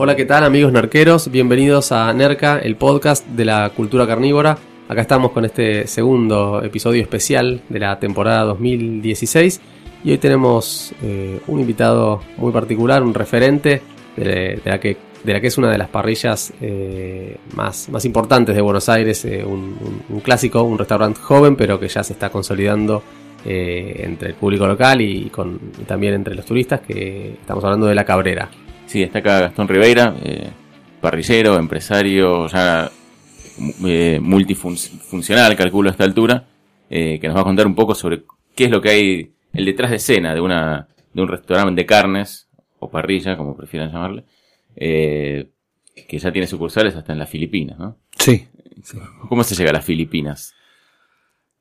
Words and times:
Hola, 0.00 0.14
¿qué 0.14 0.24
tal 0.24 0.44
amigos 0.44 0.70
narqueros? 0.70 1.28
Bienvenidos 1.28 1.90
a 1.90 2.12
Nerca, 2.12 2.60
el 2.60 2.76
podcast 2.76 3.26
de 3.26 3.44
la 3.44 3.68
cultura 3.70 4.06
carnívora. 4.06 4.56
Acá 4.88 5.00
estamos 5.00 5.32
con 5.32 5.44
este 5.44 5.88
segundo 5.88 6.62
episodio 6.62 7.02
especial 7.02 7.62
de 7.68 7.80
la 7.80 7.98
temporada 7.98 8.44
2016 8.44 9.60
y 10.04 10.12
hoy 10.12 10.18
tenemos 10.18 10.94
eh, 11.02 11.40
un 11.48 11.58
invitado 11.58 12.22
muy 12.36 12.52
particular, 12.52 13.02
un 13.02 13.12
referente 13.12 13.82
de, 14.14 14.60
la, 14.64 14.78
que, 14.78 14.96
de 15.24 15.32
la 15.32 15.40
que 15.40 15.48
es 15.48 15.58
una 15.58 15.68
de 15.68 15.78
las 15.78 15.88
parrillas 15.88 16.52
eh, 16.60 17.36
más, 17.56 17.88
más 17.88 18.04
importantes 18.04 18.54
de 18.54 18.62
Buenos 18.62 18.88
Aires, 18.88 19.24
eh, 19.24 19.44
un, 19.44 20.04
un, 20.08 20.20
clásico, 20.20 20.62
un 20.62 20.78
restaurante 20.78 21.18
joven 21.20 21.56
pero 21.56 21.80
que 21.80 21.88
ya 21.88 22.04
se 22.04 22.12
está 22.12 22.30
consolidando 22.30 23.02
entre 23.44 24.28
el 24.28 24.34
público 24.34 24.64
local 24.66 25.00
y, 25.00 25.28
con, 25.30 25.58
y 25.80 25.84
también 25.84 26.14
entre 26.14 26.36
los 26.36 26.44
turistas, 26.44 26.82
que 26.82 27.32
estamos 27.40 27.64
hablando 27.64 27.86
de 27.86 27.96
La 27.96 28.04
Cabrera. 28.04 28.48
Sí, 28.88 29.02
está 29.02 29.18
acá 29.18 29.40
Gastón 29.40 29.68
Ribeira, 29.68 30.16
eh, 30.24 30.48
parrillero, 31.02 31.58
empresario, 31.58 32.46
ya 32.46 32.90
eh, 33.84 34.18
multifuncional, 34.18 35.54
calculo 35.56 35.90
a 35.90 35.92
esta 35.92 36.04
altura, 36.04 36.48
eh, 36.88 37.18
que 37.20 37.28
nos 37.28 37.36
va 37.36 37.42
a 37.42 37.44
contar 37.44 37.66
un 37.66 37.74
poco 37.74 37.94
sobre 37.94 38.24
qué 38.54 38.64
es 38.64 38.70
lo 38.70 38.80
que 38.80 38.88
hay, 38.88 39.32
el 39.52 39.66
detrás 39.66 39.90
de 39.90 39.96
escena 39.98 40.34
de 40.34 40.40
una 40.40 40.88
de 41.12 41.20
un 41.20 41.28
restaurante 41.28 41.82
de 41.82 41.84
carnes, 41.84 42.48
o 42.78 42.90
parrilla, 42.90 43.36
como 43.36 43.54
prefieran 43.54 43.92
llamarle, 43.92 44.24
eh, 44.74 45.50
que 46.08 46.18
ya 46.18 46.32
tiene 46.32 46.46
sucursales 46.46 46.96
hasta 46.96 47.12
en 47.12 47.18
las 47.18 47.28
Filipinas, 47.28 47.78
¿no? 47.78 47.98
Sí. 48.18 48.46
¿Cómo 49.28 49.44
se 49.44 49.54
llega 49.54 49.68
a 49.68 49.74
las 49.74 49.84
Filipinas? 49.84 50.54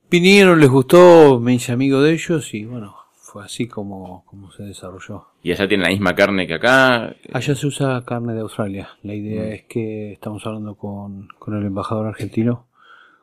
Vinieron, 0.09 0.61
les 0.61 0.69
gustó, 0.69 1.41
me 1.41 1.55
hice 1.55 1.73
amigo 1.73 2.01
de 2.01 2.13
ellos 2.13 2.53
y 2.53 2.63
bueno, 2.63 2.95
fue 3.37 3.45
así 3.45 3.67
como, 3.67 4.25
como 4.25 4.51
se 4.51 4.63
desarrolló. 4.63 5.27
¿Y 5.43 5.51
allá 5.51 5.67
tiene 5.67 5.83
la 5.83 5.89
misma 5.89 6.15
carne 6.15 6.47
que 6.47 6.55
acá? 6.55 7.15
Allá 7.31 7.55
se 7.55 7.67
usa 7.67 8.03
carne 8.03 8.33
de 8.33 8.41
Australia. 8.41 8.89
La 9.03 9.13
idea 9.13 9.43
mm. 9.43 9.53
es 9.53 9.63
que 9.65 10.13
estamos 10.13 10.43
hablando 10.47 10.73
con, 10.73 11.27
con 11.37 11.55
el 11.55 11.63
embajador 11.63 12.07
argentino 12.07 12.65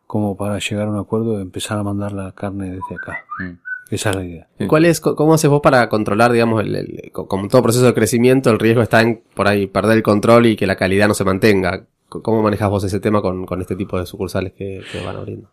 como 0.07 0.37
para 0.37 0.61
llegar 0.61 0.87
a 0.87 0.91
un 0.91 0.99
acuerdo 0.99 1.37
de 1.37 1.43
empezar 1.43 1.79
a 1.79 1.83
mandar 1.83 2.13
la 2.13 2.31
carne 2.31 2.67
desde 2.67 2.95
acá. 2.95 3.25
Mm. 3.41 3.59
Esa 3.91 4.11
es 4.11 4.17
la 4.17 4.25
idea. 4.25 4.49
¿Cuál 4.69 4.85
es, 4.85 5.01
¿Cómo 5.01 5.35
haces 5.35 5.51
vos 5.51 5.61
para 5.61 5.89
controlar, 5.89 6.31
digamos, 6.31 6.63
el, 6.63 7.11
como 7.13 7.49
todo 7.49 7.63
proceso 7.63 7.85
de 7.85 7.95
crecimiento, 7.95 8.51
el 8.51 8.61
riesgo 8.61 8.83
está 8.83 9.01
en 9.01 9.21
por 9.35 9.49
ahí 9.49 9.67
perder 9.67 9.97
el 9.97 10.03
control 10.05 10.47
y 10.47 10.57
que 10.57 10.69
la 10.69 10.77
calidad 10.77 11.09
no 11.09 11.15
se 11.15 11.25
mantenga? 11.25 11.87
¿Cómo 12.09 12.41
manejas 12.41 12.71
vos 12.71 12.85
ese 12.85 13.01
tema 13.01 13.21
con, 13.21 13.47
con 13.47 13.61
este 13.61 13.75
tipo 13.75 13.99
de 13.99 14.07
sucursales 14.07 14.53
que, 14.53 14.81
que 14.93 15.05
van 15.05 15.17
abriendo? 15.17 15.51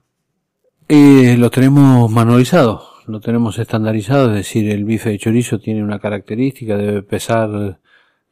Eh, 0.87 1.35
lo 1.37 1.49
tenemos 1.49 2.11
manualizado 2.11 2.90
lo 3.11 3.19
tenemos 3.19 3.59
estandarizado, 3.59 4.29
es 4.29 4.35
decir, 4.35 4.69
el 4.69 4.85
bife 4.85 5.09
de 5.09 5.19
chorizo 5.19 5.59
tiene 5.59 5.83
una 5.83 5.99
característica, 5.99 6.77
debe 6.77 7.03
pesar 7.03 7.79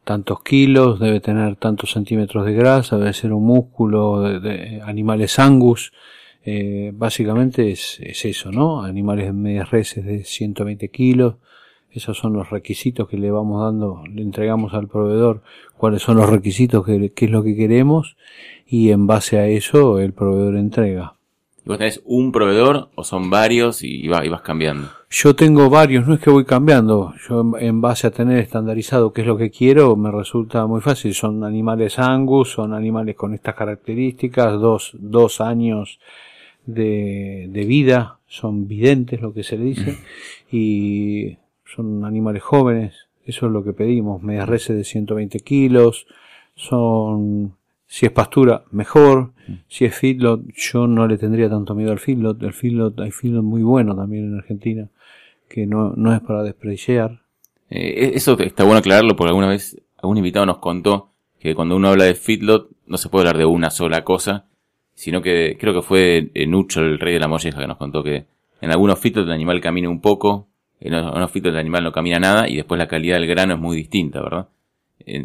tantos 0.03 0.41
kilos, 0.41 0.99
debe 0.99 1.19
tener 1.19 1.55
tantos 1.57 1.91
centímetros 1.91 2.45
de 2.45 2.53
grasa, 2.53 2.97
debe 2.97 3.13
ser 3.13 3.33
un 3.33 3.45
músculo 3.45 4.39
de, 4.39 4.81
animales 4.83 5.37
angus, 5.37 5.91
eh, 6.45 6.91
básicamente 6.93 7.71
es, 7.71 7.99
eso, 7.99 8.51
¿no? 8.51 8.81
Animales 8.83 9.33
medias 9.33 9.69
reses 9.69 10.05
de 10.05 10.23
120 10.23 10.89
kilos, 10.89 11.35
esos 11.91 12.17
son 12.17 12.33
los 12.33 12.49
requisitos 12.49 13.07
que 13.07 13.17
le 13.17 13.29
vamos 13.29 13.61
dando, 13.63 14.03
le 14.11 14.21
entregamos 14.21 14.73
al 14.73 14.87
proveedor 14.87 15.43
cuáles 15.77 16.01
son 16.01 16.17
los 16.17 16.29
requisitos, 16.29 16.85
qué 16.85 17.25
es 17.25 17.31
lo 17.31 17.43
que 17.43 17.55
queremos 17.55 18.15
y 18.65 18.91
en 18.91 19.07
base 19.07 19.39
a 19.39 19.47
eso 19.47 19.99
el 19.99 20.13
proveedor 20.13 20.55
entrega. 20.55 21.18
¿Vos 21.65 21.77
tenés 21.77 22.01
un 22.05 22.31
proveedor 22.31 22.89
o 22.95 23.03
son 23.03 23.29
varios 23.29 23.83
y, 23.83 24.07
vas, 24.07 24.41
cambiando? 24.41 24.89
Yo 25.09 25.35
tengo 25.35 25.69
varios, 25.69 26.07
no 26.07 26.13
es 26.15 26.19
que 26.19 26.29
voy 26.29 26.45
cambiando. 26.45 27.13
Yo 27.27 27.43
en 27.59 27.81
base 27.81 28.07
a 28.07 28.11
tener 28.11 28.39
estandarizado 28.39 29.13
qué 29.13 29.21
es 29.21 29.27
lo 29.27 29.37
que 29.37 29.51
quiero, 29.51 29.95
me 29.95 30.11
resulta 30.11 30.65
muy 30.65 30.81
fácil. 30.81 31.13
Son 31.13 31.43
animales 31.43 31.99
angus, 31.99 32.51
son 32.51 32.73
animales 32.73 33.15
con 33.15 33.33
estas 33.33 33.55
características, 33.55 34.59
dos, 34.59 34.91
dos 34.93 35.41
años 35.41 35.99
de, 36.65 37.47
de 37.49 37.65
vida, 37.65 38.19
son 38.27 38.67
videntes 38.67 39.21
lo 39.21 39.33
que 39.33 39.43
se 39.43 39.57
le 39.57 39.65
dice, 39.65 39.97
y 40.51 41.37
son 41.65 42.05
animales 42.05 42.43
jóvenes, 42.43 43.07
eso 43.25 43.47
es 43.47 43.51
lo 43.51 43.63
que 43.63 43.73
pedimos, 43.73 44.21
medias 44.21 44.47
reses 44.47 44.77
de 44.77 44.83
120 44.83 45.39
kilos, 45.41 46.07
son 46.55 47.55
si 47.91 48.05
es 48.05 48.11
pastura, 48.11 48.65
mejor. 48.69 49.33
Mm. 49.47 49.53
Si 49.67 49.83
es 49.83 49.95
feedlot, 49.95 50.43
yo 50.53 50.85
no 50.85 51.07
le 51.07 51.17
tendría 51.17 51.49
tanto 51.49 51.73
miedo 51.73 51.91
al 51.91 51.97
feedlot. 51.97 52.41
El 52.43 52.53
feedlot, 52.53 52.99
hay 52.99 53.09
feedlot 53.09 53.43
muy 53.43 53.63
bueno 53.63 53.95
también 53.95 54.25
en 54.25 54.37
Argentina, 54.37 54.87
que 55.49 55.65
no, 55.65 55.93
no 55.95 56.13
es 56.13 56.21
para 56.21 56.43
despreciar. 56.43 57.23
Eh, 57.71 58.11
eso 58.13 58.39
está 58.39 58.63
bueno 58.63 58.77
aclararlo 58.77 59.15
porque 59.15 59.29
alguna 59.29 59.47
vez 59.47 59.81
algún 59.97 60.17
invitado 60.17 60.45
nos 60.45 60.59
contó 60.59 61.09
que 61.39 61.55
cuando 61.55 61.75
uno 61.75 61.89
habla 61.89 62.03
de 62.03 62.13
feedlot 62.13 62.69
no 62.85 62.97
se 62.97 63.09
puede 63.09 63.27
hablar 63.27 63.39
de 63.39 63.45
una 63.45 63.71
sola 63.71 64.03
cosa, 64.03 64.45
sino 64.93 65.23
que 65.23 65.57
creo 65.59 65.73
que 65.73 65.81
fue 65.81 66.31
Nucho, 66.47 66.81
el 66.81 66.99
rey 66.99 67.15
de 67.15 67.19
la 67.19 67.27
molleja, 67.27 67.59
que 67.59 67.67
nos 67.67 67.77
contó 67.77 68.03
que 68.03 68.27
en 68.61 68.69
algunos 68.69 68.99
feedlot 68.99 69.25
el 69.25 69.33
animal 69.33 69.61
camina 69.61 69.89
un 69.89 69.99
poco, 69.99 70.47
en 70.79 70.93
otros 70.93 71.31
feedlot 71.31 71.53
el 71.55 71.59
animal 71.59 71.85
no 71.85 71.91
camina 71.91 72.19
nada 72.19 72.47
y 72.47 72.55
después 72.55 72.77
la 72.77 72.87
calidad 72.87 73.15
del 73.15 73.27
grano 73.27 73.55
es 73.55 73.59
muy 73.59 73.77
distinta, 73.77 74.21
¿verdad? 74.21 74.47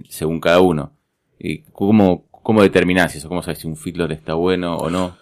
según 0.09 0.41
cada 0.41 0.61
uno. 0.61 0.93
¿Y 1.39 1.59
cómo, 1.73 2.25
¿Cómo 2.44 2.62
determinás 2.62 3.16
eso? 3.16 3.31
¿Cómo 3.31 3.43
sabes 3.43 3.60
si 3.60 3.66
un 3.66 3.75
feedlot 3.75 4.10
está 4.10 4.34
bueno 4.34 4.77
o 4.77 4.91
no? 4.91 5.16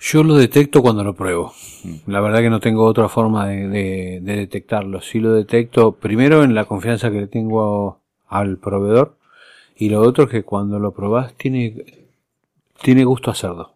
Yo 0.00 0.24
lo 0.24 0.34
detecto 0.34 0.80
cuando 0.80 1.04
lo 1.04 1.14
pruebo. 1.14 1.52
Mm. 1.84 2.10
La 2.10 2.22
verdad 2.22 2.40
que 2.40 2.48
no 2.48 2.58
tengo 2.58 2.86
otra 2.86 3.10
forma 3.10 3.46
de, 3.48 4.20
detectarlo. 4.22 5.02
Si 5.02 5.20
lo 5.20 5.34
detecto 5.34 5.92
primero 5.92 6.42
en 6.42 6.54
la 6.54 6.64
confianza 6.64 7.10
que 7.10 7.20
le 7.20 7.26
tengo 7.26 8.00
al 8.28 8.56
proveedor 8.56 9.18
y 9.76 9.90
lo 9.90 10.00
otro 10.00 10.24
es 10.24 10.30
que 10.30 10.42
cuando 10.42 10.78
lo 10.78 10.92
probás 10.92 11.34
tiene, 11.34 11.84
tiene 12.80 13.04
gusto 13.04 13.30
a 13.30 13.34
cerdo. 13.34 13.74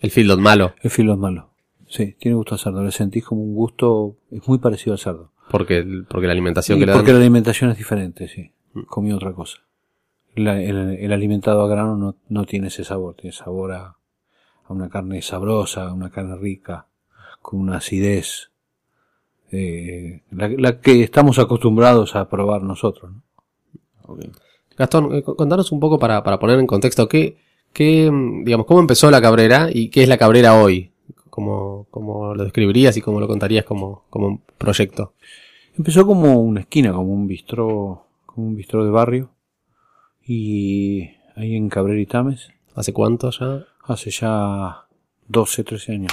¿El 0.00 0.10
feedlot 0.10 0.40
malo? 0.40 0.72
El 0.82 0.90
feedlot 0.90 1.18
malo. 1.18 1.50
Sí, 1.86 2.16
tiene 2.18 2.34
gusto 2.36 2.54
a 2.54 2.58
cerdo. 2.58 2.82
Le 2.82 2.92
sentís 2.92 3.26
como 3.26 3.42
un 3.42 3.54
gusto, 3.54 4.16
es 4.30 4.48
muy 4.48 4.56
parecido 4.56 4.94
al 4.94 4.98
cerdo. 4.98 5.32
Porque, 5.50 5.84
porque 6.08 6.26
la 6.26 6.32
alimentación 6.32 6.78
que 6.78 6.86
le 6.86 6.92
dan... 6.92 6.98
Porque 6.98 7.12
la 7.12 7.18
alimentación 7.18 7.70
es 7.72 7.76
diferente, 7.76 8.26
sí. 8.26 8.52
Mm. 8.72 8.84
Comí 8.84 9.12
otra 9.12 9.34
cosa 9.34 9.65
el, 10.36 11.12
alimentado 11.12 11.62
a 11.62 11.68
grano 11.68 11.96
no, 11.96 12.16
no, 12.28 12.44
tiene 12.44 12.68
ese 12.68 12.84
sabor, 12.84 13.14
tiene 13.14 13.32
sabor 13.32 13.72
a, 13.72 13.96
una 14.68 14.88
carne 14.88 15.22
sabrosa, 15.22 15.88
a 15.88 15.92
una 15.92 16.10
carne 16.10 16.36
rica, 16.36 16.86
con 17.40 17.60
una 17.60 17.78
acidez, 17.78 18.50
eh, 19.52 20.22
la, 20.30 20.80
que 20.80 21.02
estamos 21.02 21.38
acostumbrados 21.38 22.16
a 22.16 22.28
probar 22.28 22.62
nosotros. 22.62 23.12
Gastón, 24.76 25.14
eh, 25.14 25.22
contanos 25.22 25.72
un 25.72 25.80
poco 25.80 25.98
para, 25.98 26.22
para 26.22 26.38
poner 26.38 26.58
en 26.58 26.66
contexto, 26.66 27.08
¿qué, 27.08 27.38
qué, 27.72 28.10
digamos, 28.44 28.66
¿cómo 28.66 28.80
empezó 28.80 29.10
la 29.10 29.22
cabrera 29.22 29.68
y 29.72 29.88
qué 29.88 30.02
es 30.02 30.08
la 30.08 30.18
cabrera 30.18 30.60
hoy? 30.60 30.92
¿Cómo, 31.30 31.86
cómo 31.90 32.34
lo 32.34 32.44
describirías 32.44 32.96
y 32.96 33.02
cómo 33.02 33.20
lo 33.20 33.28
contarías 33.28 33.64
como, 33.64 34.04
como 34.10 34.26
un 34.26 34.42
proyecto? 34.58 35.12
Empezó 35.76 36.06
como 36.06 36.40
una 36.40 36.60
esquina, 36.60 36.92
como 36.92 37.12
un 37.12 37.26
bistró, 37.26 38.06
como 38.24 38.48
un 38.48 38.56
bistró 38.56 38.84
de 38.84 38.90
barrio, 38.90 39.30
y 40.26 41.10
ahí 41.36 41.54
en 41.54 41.68
Cabrera 41.68 42.00
y 42.00 42.06
Tames. 42.06 42.48
¿Hace 42.74 42.92
cuánto 42.92 43.30
ya? 43.30 43.64
Hace 43.84 44.10
ya 44.10 44.86
12, 45.28 45.64
13 45.64 45.92
años. 45.92 46.12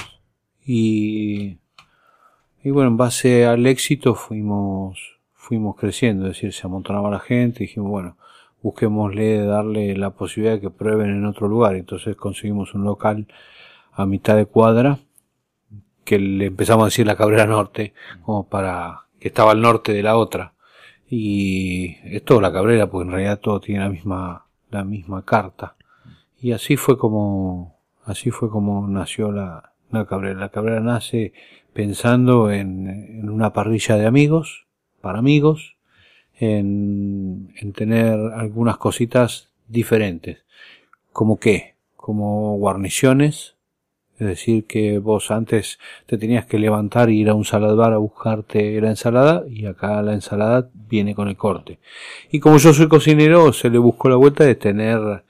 Y, 0.64 1.58
y 2.62 2.70
bueno, 2.70 2.90
en 2.90 2.96
base 2.96 3.44
al 3.44 3.66
éxito 3.66 4.14
fuimos, 4.14 5.18
fuimos 5.34 5.76
creciendo, 5.76 6.26
es 6.26 6.34
decir, 6.34 6.52
se 6.52 6.66
amontonaba 6.66 7.10
la 7.10 7.18
gente 7.18 7.64
y 7.64 7.66
dijimos, 7.66 7.90
bueno, 7.90 8.16
busquémosle 8.62 9.44
darle 9.44 9.96
la 9.96 10.10
posibilidad 10.10 10.54
de 10.54 10.60
que 10.60 10.70
prueben 10.70 11.10
en 11.10 11.26
otro 11.26 11.48
lugar. 11.48 11.74
Entonces 11.74 12.16
conseguimos 12.16 12.74
un 12.74 12.84
local 12.84 13.26
a 13.92 14.06
mitad 14.06 14.36
de 14.36 14.46
cuadra 14.46 14.98
que 16.04 16.18
le 16.18 16.46
empezamos 16.46 16.84
a 16.84 16.86
decir 16.86 17.06
la 17.06 17.16
Cabrera 17.16 17.46
Norte, 17.46 17.94
como 18.22 18.48
para 18.48 19.06
que 19.18 19.28
estaba 19.28 19.52
al 19.52 19.60
norte 19.60 19.92
de 19.92 20.02
la 20.02 20.16
otra 20.16 20.53
y 21.14 21.96
es 22.04 22.24
todo 22.24 22.40
la 22.40 22.52
cabrera 22.52 22.88
porque 22.88 23.06
en 23.06 23.12
realidad 23.12 23.40
todo 23.40 23.60
tiene 23.60 23.80
la 23.80 23.88
misma 23.88 24.46
la 24.70 24.84
misma 24.84 25.24
carta 25.24 25.76
y 26.40 26.52
así 26.52 26.76
fue 26.76 26.98
como 26.98 27.76
así 28.04 28.30
fue 28.30 28.50
como 28.50 28.88
nació 28.88 29.30
la, 29.30 29.72
la 29.90 30.06
cabrera 30.06 30.40
la 30.40 30.48
cabrera 30.48 30.80
nace 30.80 31.32
pensando 31.72 32.50
en, 32.50 32.88
en 32.88 33.30
una 33.30 33.52
parrilla 33.52 33.96
de 33.96 34.06
amigos 34.06 34.66
para 35.00 35.18
amigos 35.18 35.76
en, 36.38 37.52
en 37.56 37.72
tener 37.72 38.18
algunas 38.34 38.76
cositas 38.78 39.50
diferentes. 39.68 40.44
¿Como 41.12 41.38
qué? 41.38 41.74
Como 41.96 42.56
guarniciones, 42.56 43.56
es 44.18 44.26
decir, 44.26 44.64
que 44.64 44.98
vos 44.98 45.30
antes 45.30 45.78
te 46.06 46.18
tenías 46.18 46.46
que 46.46 46.58
levantar 46.58 47.10
y 47.10 47.20
ir 47.20 47.28
a 47.30 47.34
un 47.34 47.44
saladbar 47.44 47.92
a 47.92 47.98
buscarte 47.98 48.80
la 48.80 48.90
ensalada 48.90 49.44
y 49.50 49.66
acá 49.66 50.00
la 50.02 50.14
ensalada 50.14 50.68
viene 50.88 51.14
con 51.14 51.28
el 51.28 51.36
corte. 51.36 51.78
Y 52.30 52.40
como 52.40 52.58
yo 52.58 52.72
soy 52.72 52.88
cocinero, 52.88 53.52
se 53.52 53.70
le 53.70 53.78
buscó 53.78 54.08
la 54.08 54.16
vuelta 54.16 54.44
de 54.44 54.54
tener 54.54 55.24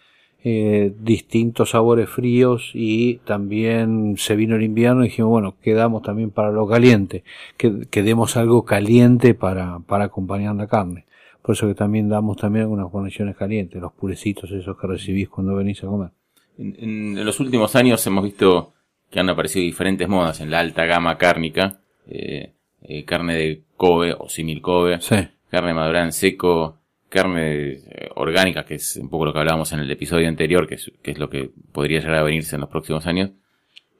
eh, 0.46 0.92
distintos 1.00 1.70
sabores 1.70 2.10
fríos 2.10 2.70
y 2.74 3.16
también 3.24 4.16
se 4.18 4.36
vino 4.36 4.56
el 4.56 4.62
invierno 4.62 5.02
y 5.02 5.08
dijimos, 5.08 5.30
bueno, 5.30 5.54
quedamos 5.62 6.02
también 6.02 6.30
para 6.30 6.50
lo 6.52 6.66
caliente, 6.68 7.24
que, 7.56 7.86
que 7.90 8.02
demos 8.02 8.36
algo 8.36 8.66
caliente 8.66 9.32
para, 9.34 9.78
para 9.80 10.04
acompañar 10.04 10.54
la 10.56 10.66
carne. 10.66 11.06
Por 11.40 11.54
eso 11.54 11.66
que 11.66 11.74
también 11.74 12.10
damos 12.10 12.36
también 12.36 12.64
algunas 12.64 12.90
guarniciones 12.90 13.36
calientes, 13.36 13.80
los 13.80 13.92
purecitos 13.92 14.50
esos 14.50 14.76
que 14.78 14.86
recibís 14.86 15.30
cuando 15.30 15.54
venís 15.54 15.82
a 15.82 15.86
comer. 15.86 16.10
En- 16.58 16.76
en 17.16 17.24
los 17.24 17.40
últimos 17.40 17.74
años 17.74 18.06
hemos 18.06 18.22
visto 18.24 18.73
que 19.14 19.20
han 19.20 19.30
aparecido 19.30 19.62
diferentes 19.62 20.08
modas 20.08 20.40
en 20.40 20.50
la 20.50 20.58
alta 20.58 20.84
gama 20.86 21.16
cárnica. 21.18 21.78
eh, 22.08 22.52
eh, 22.82 23.04
carne 23.04 23.34
de 23.36 23.62
Kobe 23.76 24.12
o 24.18 24.28
simil 24.28 24.60
Kobe, 24.60 25.00
Sí. 25.00 25.14
carne 25.50 25.72
madurada 25.72 26.04
en 26.04 26.12
seco, 26.12 26.78
carne 27.08 27.74
eh, 27.74 28.10
orgánica, 28.16 28.64
que 28.64 28.74
es 28.74 28.96
un 28.96 29.08
poco 29.08 29.24
lo 29.26 29.32
que 29.32 29.38
hablábamos 29.38 29.72
en 29.72 29.78
el 29.78 29.90
episodio 29.90 30.28
anterior, 30.28 30.66
que 30.66 30.74
es, 30.74 30.90
que 31.00 31.12
es 31.12 31.18
lo 31.18 31.30
que 31.30 31.50
podría 31.72 32.00
llegar 32.00 32.16
a 32.16 32.22
venirse 32.24 32.56
en 32.56 32.60
los 32.62 32.68
próximos 32.70 33.06
años. 33.06 33.30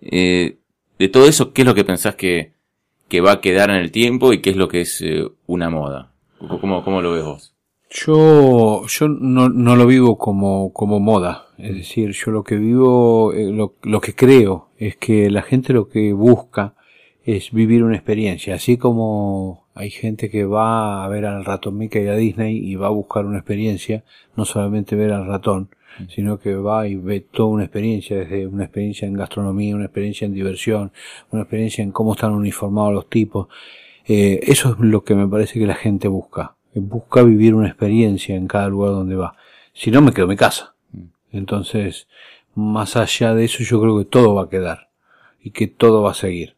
Eh, 0.02 0.58
de 0.98 1.08
todo 1.08 1.26
eso, 1.28 1.52
¿qué 1.52 1.62
es 1.62 1.66
lo 1.66 1.74
que 1.76 1.84
pensás 1.84 2.16
que, 2.16 2.52
que 3.08 3.20
va 3.20 3.32
a 3.32 3.40
quedar 3.40 3.70
en 3.70 3.76
el 3.76 3.90
tiempo 3.92 4.32
y 4.32 4.40
qué 4.42 4.50
es 4.50 4.56
lo 4.56 4.66
que 4.68 4.80
es 4.82 5.00
eh, 5.00 5.24
una 5.46 5.70
moda? 5.70 6.10
¿Cómo, 6.60 6.82
¿Cómo 6.84 7.00
lo 7.00 7.12
ves 7.12 7.24
vos? 7.24 7.54
Yo, 7.88 8.84
yo 8.86 9.08
no, 9.08 9.48
no 9.48 9.76
lo 9.76 9.86
vivo 9.86 10.18
como, 10.18 10.72
como 10.72 10.98
moda. 11.00 11.43
Es 11.58 11.74
decir, 11.74 12.10
yo 12.10 12.30
lo 12.30 12.42
que 12.42 12.56
vivo, 12.56 13.32
eh, 13.32 13.50
lo, 13.52 13.74
lo 13.82 14.00
que 14.00 14.14
creo 14.14 14.70
es 14.78 14.96
que 14.96 15.30
la 15.30 15.42
gente 15.42 15.72
lo 15.72 15.88
que 15.88 16.12
busca 16.12 16.74
es 17.24 17.52
vivir 17.52 17.82
una 17.82 17.96
experiencia. 17.96 18.54
Así 18.54 18.76
como 18.76 19.66
hay 19.74 19.90
gente 19.90 20.30
que 20.30 20.44
va 20.44 21.04
a 21.04 21.08
ver 21.08 21.24
al 21.24 21.44
ratón 21.44 21.78
Mickey 21.78 22.06
a 22.08 22.14
Disney 22.14 22.56
y 22.56 22.76
va 22.76 22.88
a 22.88 22.90
buscar 22.90 23.24
una 23.24 23.38
experiencia, 23.38 24.04
no 24.36 24.44
solamente 24.44 24.94
ver 24.96 25.12
al 25.12 25.26
ratón, 25.26 25.70
sino 26.08 26.38
que 26.38 26.54
va 26.56 26.86
y 26.88 26.96
ve 26.96 27.20
toda 27.20 27.48
una 27.50 27.64
experiencia, 27.64 28.18
desde 28.18 28.46
una 28.46 28.64
experiencia 28.64 29.06
en 29.06 29.14
gastronomía, 29.14 29.74
una 29.74 29.86
experiencia 29.86 30.26
en 30.26 30.34
diversión, 30.34 30.92
una 31.30 31.42
experiencia 31.42 31.82
en 31.82 31.92
cómo 31.92 32.14
están 32.14 32.32
uniformados 32.32 32.92
los 32.92 33.08
tipos. 33.08 33.48
Eh, 34.06 34.40
eso 34.42 34.70
es 34.70 34.78
lo 34.80 35.02
que 35.04 35.14
me 35.14 35.26
parece 35.26 35.58
que 35.58 35.66
la 35.66 35.76
gente 35.76 36.08
busca. 36.08 36.56
Busca 36.74 37.22
vivir 37.22 37.54
una 37.54 37.68
experiencia 37.68 38.34
en 38.34 38.48
cada 38.48 38.68
lugar 38.68 38.90
donde 38.90 39.14
va. 39.14 39.36
Si 39.72 39.90
no, 39.90 40.02
me 40.02 40.12
quedo 40.12 40.24
en 40.24 40.30
mi 40.30 40.36
casa. 40.36 40.73
Entonces, 41.34 42.08
más 42.54 42.96
allá 42.96 43.34
de 43.34 43.44
eso, 43.46 43.62
yo 43.64 43.80
creo 43.80 43.98
que 43.98 44.04
todo 44.06 44.34
va 44.34 44.44
a 44.44 44.48
quedar. 44.50 44.90
Y 45.42 45.50
que 45.50 45.66
todo 45.68 46.02
va 46.02 46.12
a 46.12 46.14
seguir. 46.14 46.56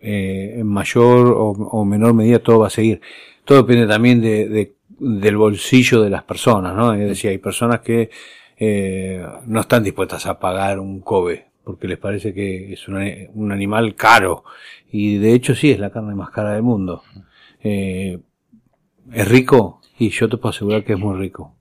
Eh, 0.00 0.54
en 0.58 0.66
mayor 0.66 1.28
o, 1.28 1.50
o 1.52 1.84
menor 1.84 2.14
medida 2.14 2.40
todo 2.40 2.60
va 2.60 2.66
a 2.68 2.70
seguir. 2.70 3.00
Todo 3.44 3.58
depende 3.62 3.86
también 3.86 4.20
de, 4.20 4.48
de- 4.48 4.74
del 4.98 5.36
bolsillo 5.36 6.02
de 6.02 6.10
las 6.10 6.24
personas, 6.24 6.74
¿no? 6.76 6.94
Es 6.94 7.08
decir, 7.08 7.30
hay 7.30 7.38
personas 7.38 7.80
que 7.80 8.10
eh, 8.58 9.24
no 9.46 9.60
están 9.60 9.82
dispuestas 9.84 10.26
a 10.26 10.38
pagar 10.38 10.78
un 10.80 11.00
Kobe 11.00 11.46
porque 11.64 11.86
les 11.88 11.98
parece 11.98 12.34
que 12.34 12.72
es 12.72 12.88
un, 12.88 12.96
un 13.34 13.52
animal 13.52 13.94
caro. 13.94 14.44
Y 14.90 15.18
de 15.18 15.32
hecho 15.34 15.54
sí, 15.54 15.70
es 15.70 15.78
la 15.80 15.90
carne 15.90 16.14
más 16.14 16.30
cara 16.30 16.52
del 16.54 16.62
mundo. 16.62 17.02
Eh, 17.62 18.18
¿Es 19.12 19.28
rico? 19.28 19.80
Y 19.98 20.10
yo 20.10 20.28
te 20.28 20.36
puedo 20.36 20.50
asegurar 20.50 20.84
que 20.84 20.94
es 20.94 20.98
muy 20.98 21.16
rico. 21.18 21.54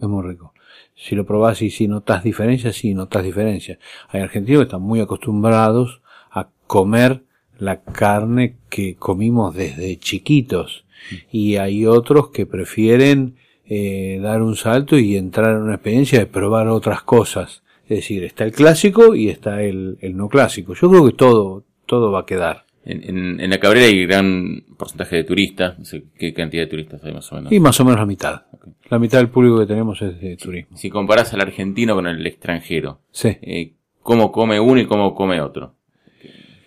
Es 0.00 0.08
muy 0.08 0.26
rico. 0.26 0.52
Si 0.96 1.14
lo 1.14 1.26
probás 1.26 1.60
y 1.62 1.70
si 1.70 1.88
notas 1.88 2.24
diferencias, 2.24 2.76
sí 2.76 2.94
notas 2.94 3.22
diferencias. 3.22 3.78
Hay 4.08 4.22
argentinos 4.22 4.60
que 4.60 4.64
están 4.64 4.82
muy 4.82 5.00
acostumbrados 5.00 6.00
a 6.30 6.48
comer 6.66 7.22
la 7.58 7.82
carne 7.82 8.56
que 8.70 8.96
comimos 8.96 9.54
desde 9.54 9.98
chiquitos. 9.98 10.84
Y 11.30 11.56
hay 11.56 11.86
otros 11.86 12.30
que 12.30 12.46
prefieren 12.46 13.36
eh, 13.66 14.18
dar 14.22 14.42
un 14.42 14.56
salto 14.56 14.98
y 14.98 15.16
entrar 15.16 15.54
en 15.54 15.62
una 15.62 15.74
experiencia 15.74 16.18
de 16.18 16.26
probar 16.26 16.68
otras 16.68 17.02
cosas. 17.02 17.62
Es 17.84 17.98
decir, 17.98 18.24
está 18.24 18.44
el 18.44 18.52
clásico 18.52 19.14
y 19.14 19.28
está 19.28 19.62
el, 19.62 19.98
el 20.00 20.16
no 20.16 20.28
clásico. 20.28 20.74
Yo 20.74 20.88
creo 20.88 21.06
que 21.06 21.12
todo, 21.12 21.64
todo 21.84 22.10
va 22.10 22.20
a 22.20 22.26
quedar. 22.26 22.65
En, 22.86 23.02
en, 23.02 23.40
en 23.40 23.50
la 23.50 23.58
Cabrera 23.58 23.86
hay 23.86 24.06
gran 24.06 24.62
porcentaje 24.78 25.16
de 25.16 25.24
turistas. 25.24 25.78
No 25.78 25.84
sé 25.84 26.04
qué 26.16 26.32
cantidad 26.32 26.62
de 26.62 26.68
turistas 26.68 27.02
hay 27.04 27.12
más 27.12 27.30
o 27.32 27.34
menos. 27.36 27.52
Y 27.52 27.58
más 27.60 27.78
o 27.80 27.84
menos 27.84 27.98
la 28.00 28.06
mitad. 28.06 28.42
La 28.88 28.98
mitad 28.98 29.18
del 29.18 29.28
público 29.28 29.58
que 29.58 29.66
tenemos 29.66 30.00
es 30.02 30.20
de 30.20 30.36
turismo. 30.36 30.76
Si 30.76 30.88
comparás 30.88 31.34
al 31.34 31.40
argentino 31.40 31.94
con 31.96 32.06
el 32.06 32.24
extranjero, 32.26 33.00
Sí. 33.10 33.36
eh, 33.42 33.72
¿cómo 34.02 34.30
come 34.30 34.60
uno 34.60 34.80
y 34.80 34.86
cómo 34.86 35.14
come 35.14 35.40
otro? 35.40 35.74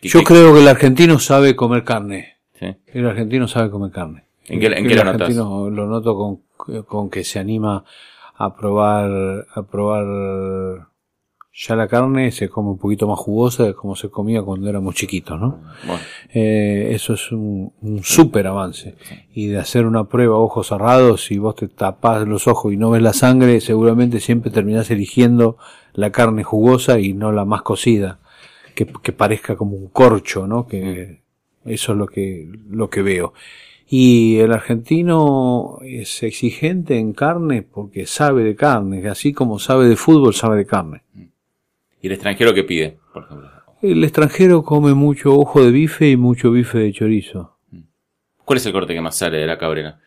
¿Qué- 0.01 0.09
Yo 0.09 0.19
qué- 0.19 0.25
creo 0.25 0.53
que 0.53 0.59
el 0.61 0.67
argentino 0.67 1.19
sabe 1.19 1.55
comer 1.55 1.83
carne. 1.85 2.35
¿sí? 2.59 2.67
El 2.87 3.07
argentino 3.07 3.47
sabe 3.47 3.69
comer 3.71 3.91
carne. 3.91 4.25
¿En 4.47 4.59
qué- 4.59 4.65
en 4.67 4.73
El 4.73 4.87
qué 4.87 4.95
lo 4.95 5.03
notas? 5.05 5.21
argentino 5.21 5.69
lo 5.69 5.87
noto 5.87 6.15
con, 6.17 6.83
con 6.83 7.09
que 7.09 7.23
se 7.23 7.39
anima 7.39 7.85
a 8.35 8.55
probar, 8.55 9.45
a 9.53 9.63
probar 9.63 10.87
ya 11.59 11.75
la 11.75 11.89
carne 11.89 12.31
se 12.31 12.47
come 12.47 12.69
un 12.69 12.77
poquito 12.77 13.05
más 13.05 13.19
jugosa 13.19 13.65
de 13.65 13.73
como 13.73 13.93
se 13.93 14.09
comía 14.09 14.41
cuando 14.41 14.69
éramos 14.69 14.95
chiquitos, 14.95 15.37
¿no? 15.37 15.59
Bueno, 15.85 16.01
Eh, 16.33 16.91
eso 16.93 17.15
es 17.15 17.33
un, 17.33 17.73
un 17.81 18.01
súper 18.01 18.47
avance. 18.47 18.95
Y 19.33 19.47
de 19.47 19.59
hacer 19.59 19.85
una 19.85 20.05
prueba 20.05 20.35
a 20.35 20.39
ojos 20.39 20.67
cerrados, 20.67 21.25
si 21.25 21.37
vos 21.37 21.55
te 21.55 21.67
tapás 21.67 22.25
los 22.25 22.47
ojos 22.47 22.71
y 22.71 22.77
no 22.77 22.91
ves 22.91 23.01
la 23.01 23.11
sangre, 23.11 23.59
seguramente 23.59 24.21
siempre 24.21 24.51
terminás 24.51 24.89
eligiendo 24.89 25.57
la 25.93 26.13
carne 26.13 26.45
jugosa 26.45 26.97
y 26.97 27.11
no 27.11 27.33
la 27.33 27.43
más 27.43 27.61
cocida, 27.63 28.19
que, 28.73 28.85
que 28.85 29.11
parezca 29.11 29.57
como 29.57 29.75
un 29.75 29.89
corcho, 29.89 30.47
¿no? 30.47 30.65
Que 30.65 31.23
eso 31.65 31.91
es 31.91 31.97
lo 31.97 32.07
que, 32.07 32.49
lo 32.69 32.89
que 32.89 33.01
veo. 33.01 33.33
Y 33.85 34.37
el 34.37 34.53
argentino 34.53 35.79
es 35.81 36.23
exigente 36.23 36.97
en 36.97 37.11
carne 37.11 37.63
porque 37.63 38.05
sabe 38.05 38.43
de 38.45 38.55
carne, 38.55 39.05
así 39.09 39.33
como 39.33 39.59
sabe 39.59 39.89
de 39.89 39.97
fútbol, 39.97 40.33
sabe 40.33 40.55
de 40.55 40.65
carne. 40.65 41.03
¿Y 42.01 42.07
el 42.07 42.13
extranjero 42.13 42.53
qué 42.53 42.63
pide, 42.63 42.97
por 43.13 43.23
ejemplo? 43.23 43.49
El 43.81 44.03
extranjero 44.03 44.63
come 44.63 44.93
mucho 44.93 45.33
ojo 45.35 45.63
de 45.63 45.71
bife 45.71 46.09
y 46.09 46.17
mucho 46.17 46.51
bife 46.51 46.77
de 46.79 46.91
chorizo. 46.91 47.57
¿Cuál 48.43 48.57
es 48.57 48.65
el 48.65 48.73
corte 48.73 48.93
que 48.93 49.01
más 49.01 49.15
sale 49.15 49.37
de 49.37 49.47
la 49.47 49.57
Cabrera? 49.57 49.99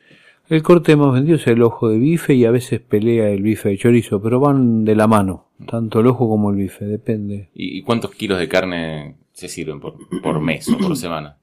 El 0.49 0.63
corte 0.63 0.97
más 0.97 1.15
vendido 1.15 1.37
es 1.37 1.47
el 1.47 1.63
ojo 1.63 1.89
de 1.89 1.99
bife 1.99 2.35
y 2.35 2.45
a 2.45 2.51
veces 2.51 2.81
pelea 2.81 3.31
el 3.31 3.41
bife 3.41 3.71
de 3.71 3.79
chorizo, 3.79 4.21
pero 4.21 4.41
van 4.41 4.85
de 4.85 4.95
la 4.95 5.07
mano, 5.07 5.47
tanto 5.67 6.01
el 6.01 6.09
ojo 6.09 6.29
como 6.29 6.51
el 6.51 6.57
bife, 6.57 6.85
depende. 6.85 7.49
¿Y, 7.55 7.83
cuántos 7.83 8.11
kilos 8.11 8.39
de 8.39 8.49
carne 8.49 9.17
se 9.33 9.49
sirven 9.49 9.81
por, 9.81 9.95
por 10.21 10.41
mes 10.41 10.69
o 10.69 10.77
por 10.77 10.97
semana? 10.99 11.39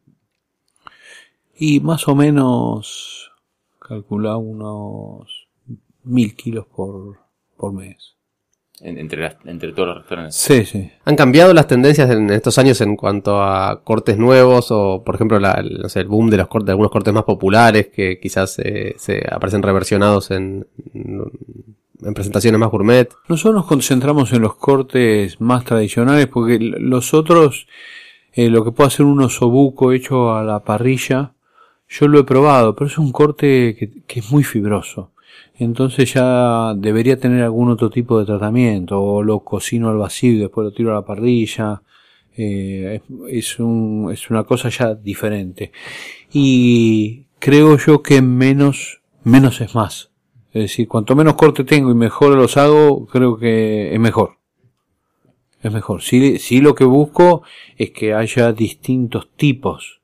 Y 1.58 1.80
más 1.80 2.08
o 2.08 2.16
menos 2.16 3.32
calcula 3.80 4.38
unos 4.38 5.48
mil 6.04 6.36
kilos 6.36 6.68
por, 6.68 7.18
por 7.58 7.74
mes. 7.74 8.19
En- 8.82 8.98
entre, 8.98 9.22
las- 9.22 9.36
entre 9.46 9.74
todos 9.74 9.88
los 9.90 9.98
restaurantes. 10.00 10.36
Sí, 10.36 10.64
sí. 10.66 10.90
¿Han 11.06 11.16
cambiado 11.16 11.54
las 11.54 11.68
tendencias 11.68 12.10
en 12.10 12.30
estos 12.30 12.58
años 12.58 12.80
en 12.82 12.96
cuanto 12.96 13.42
a 13.42 13.82
cortes 13.84 14.18
nuevos 14.18 14.68
o, 14.72 15.04
por 15.06 15.16
ejemplo, 15.16 15.40
la- 15.40 15.54
el, 15.54 15.80
no 15.82 15.90
sé, 15.90 16.00
el 16.02 16.08
boom 16.08 16.30
de 16.30 16.38
los 16.38 16.48
cortes, 16.48 16.68
de 16.68 16.72
algunos 16.72 16.92
cortes 16.92 17.14
más 17.14 17.24
populares 17.24 17.88
que 17.88 18.20
quizás 18.20 18.58
eh, 18.60 18.96
se 18.98 19.22
aparecen 19.30 19.62
reversionados 19.64 20.32
en, 20.32 20.66
en 20.94 22.14
presentaciones 22.14 22.60
más 22.60 22.70
gourmet? 22.72 23.10
Nosotros 23.28 23.56
nos 23.56 23.66
concentramos 23.66 24.32
en 24.34 24.42
los 24.42 24.56
cortes 24.56 25.40
más 25.42 25.66
tradicionales 25.66 26.28
porque 26.28 26.58
los 26.60 27.14
otros, 27.14 27.68
eh, 28.34 28.50
lo 28.50 28.64
que 28.64 28.72
puede 28.72 28.88
hacer 28.88 29.06
un 29.06 29.22
osobuco 29.22 29.92
hecho 29.92 30.34
a 30.34 30.44
la 30.44 30.62
parrilla, 30.64 31.34
yo 31.90 32.08
lo 32.08 32.20
he 32.20 32.24
probado, 32.24 32.76
pero 32.76 32.88
es 32.88 32.98
un 32.98 33.12
corte 33.12 33.76
que, 33.78 33.92
que 34.08 34.20
es 34.20 34.32
muy 34.32 34.44
fibroso. 34.44 35.12
Entonces 35.60 36.14
ya 36.14 36.74
debería 36.74 37.20
tener 37.20 37.44
algún 37.44 37.70
otro 37.70 37.90
tipo 37.90 38.18
de 38.18 38.26
tratamiento, 38.26 39.02
o 39.02 39.22
lo 39.22 39.42
cocino 39.42 39.90
al 39.90 39.98
vacío 39.98 40.32
y 40.32 40.38
después 40.38 40.64
lo 40.64 40.72
tiro 40.72 40.92
a 40.92 40.96
la 40.96 41.06
parrilla. 41.06 41.82
Eh, 42.38 43.02
es, 43.28 43.60
un, 43.60 44.10
es 44.14 44.30
una 44.30 44.46
cosa 44.46 44.70
ya 44.70 44.96
diferente. 44.96 45.74
Y 46.32 47.26
creo 47.40 47.78
yo 47.78 48.02
que 48.02 48.22
menos, 48.22 49.02
menos 49.26 49.60
es 49.60 49.76
más. 49.76 50.12
Es 50.54 50.62
decir, 50.64 50.88
cuanto 50.88 51.16
menos 51.16 51.34
corte 51.34 51.66
tengo 51.66 51.92
y 51.92 51.96
mejor 51.96 52.38
los 52.38 52.56
hago, 52.56 53.06
creo 53.08 53.38
que 53.38 53.94
es 53.94 54.00
mejor. 54.00 54.38
Es 55.62 55.74
mejor. 55.74 56.02
Sí, 56.02 56.40
sí 56.40 56.62
lo 56.62 56.74
que 56.74 56.86
busco 56.86 57.44
es 57.78 57.92
que 57.92 58.14
haya 58.14 58.54
distintos 58.54 59.28
tipos 59.36 60.00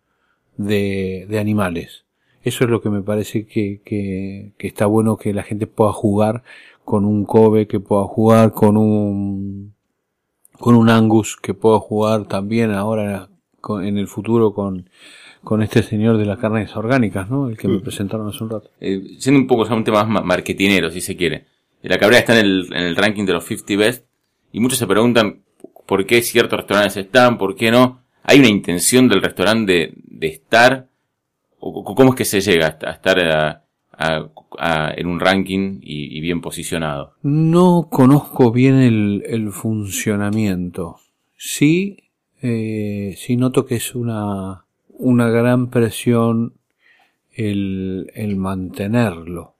de, 0.58 1.26
de 1.30 1.40
animales. 1.40 2.05
Eso 2.46 2.64
es 2.64 2.70
lo 2.70 2.82
que 2.82 2.90
me 2.90 3.02
parece 3.02 3.46
que, 3.46 3.82
que, 3.84 4.54
que 4.58 4.68
está 4.68 4.86
bueno 4.86 5.18
que 5.18 5.34
la 5.34 5.44
gente 5.44 5.68
pueda 5.68 5.92
jugar 5.92 6.44
con 6.84 7.04
un 7.04 7.26
Kobe, 7.26 7.68
que 7.68 7.80
pueda 7.80 8.04
jugar 8.04 8.54
con 8.54 8.78
un, 8.78 9.74
con 10.60 10.76
un 10.76 10.90
Angus, 10.90 11.36
que 11.42 11.54
pueda 11.54 11.80
jugar 11.80 12.28
también 12.28 12.72
ahora 12.72 13.30
en 13.82 13.98
el 13.98 14.08
futuro 14.08 14.54
con, 14.54 14.88
con 15.44 15.64
este 15.64 15.82
señor 15.82 16.18
de 16.18 16.26
las 16.26 16.38
carnes 16.38 16.76
orgánicas, 16.76 17.30
¿no? 17.30 17.50
El 17.50 17.58
que 17.58 17.68
me 17.68 17.78
Mm. 17.78 17.82
presentaron 17.82 18.28
hace 18.28 18.44
un 18.44 18.50
rato. 18.52 18.70
Eh, 18.80 19.16
siendo 19.18 19.42
un 19.42 19.48
poco 19.48 19.64
o 19.64 19.66
sea, 19.66 19.76
un 19.76 19.84
tema 19.84 20.04
más 20.04 20.10
ma- 20.10 20.22
marketinero, 20.22 20.92
si 20.92 21.02
se 21.02 21.16
quiere. 21.18 21.46
La 21.82 21.98
cabrera 21.98 22.20
está 22.20 22.40
en 22.40 22.46
el, 22.46 22.68
en 22.72 22.84
el 22.84 22.96
ranking 22.96 23.26
de 23.26 23.34
los 23.34 23.44
50 23.44 23.76
best 23.78 24.06
y 24.52 24.60
muchos 24.60 24.78
se 24.78 24.88
preguntan 24.88 25.42
por 25.88 26.06
qué 26.06 26.22
ciertos 26.22 26.60
restaurantes 26.60 26.98
están, 26.98 27.38
por 27.40 27.56
qué 27.56 27.72
no. 27.72 28.02
¿Hay 28.24 28.40
una 28.40 28.50
intención 28.50 29.08
del 29.08 29.22
restaurante 29.24 29.72
de, 29.72 29.94
de 30.04 30.28
estar? 30.28 30.88
¿O 31.68 31.70
o 31.82 31.96
cómo 31.96 32.10
es 32.12 32.16
que 32.16 32.26
se 32.26 32.42
llega 32.42 32.78
a, 32.86 32.92
estar 32.92 33.20
a- 33.20 33.64
a- 33.98 34.30
a- 34.60 34.94
en 34.96 35.08
un 35.08 35.20
ranking 35.20 35.80
y, 35.82 36.16
y 36.16 36.22
bien 36.22 36.40
posicionado? 36.42 37.14
No 37.24 37.88
conozco 37.90 38.52
bien 38.52 38.76
el, 38.76 39.24
el 39.26 39.52
funcionamiento. 39.52 40.98
Sí, 41.36 41.98
eh, 42.42 43.16
sí 43.18 43.36
noto 43.38 43.66
que 43.66 43.76
es 43.76 43.96
una, 43.96 44.66
una 44.90 45.30
gran 45.30 45.70
presión 45.72 46.54
el, 47.34 48.12
el 48.14 48.36
mantenerlo. 48.36 49.56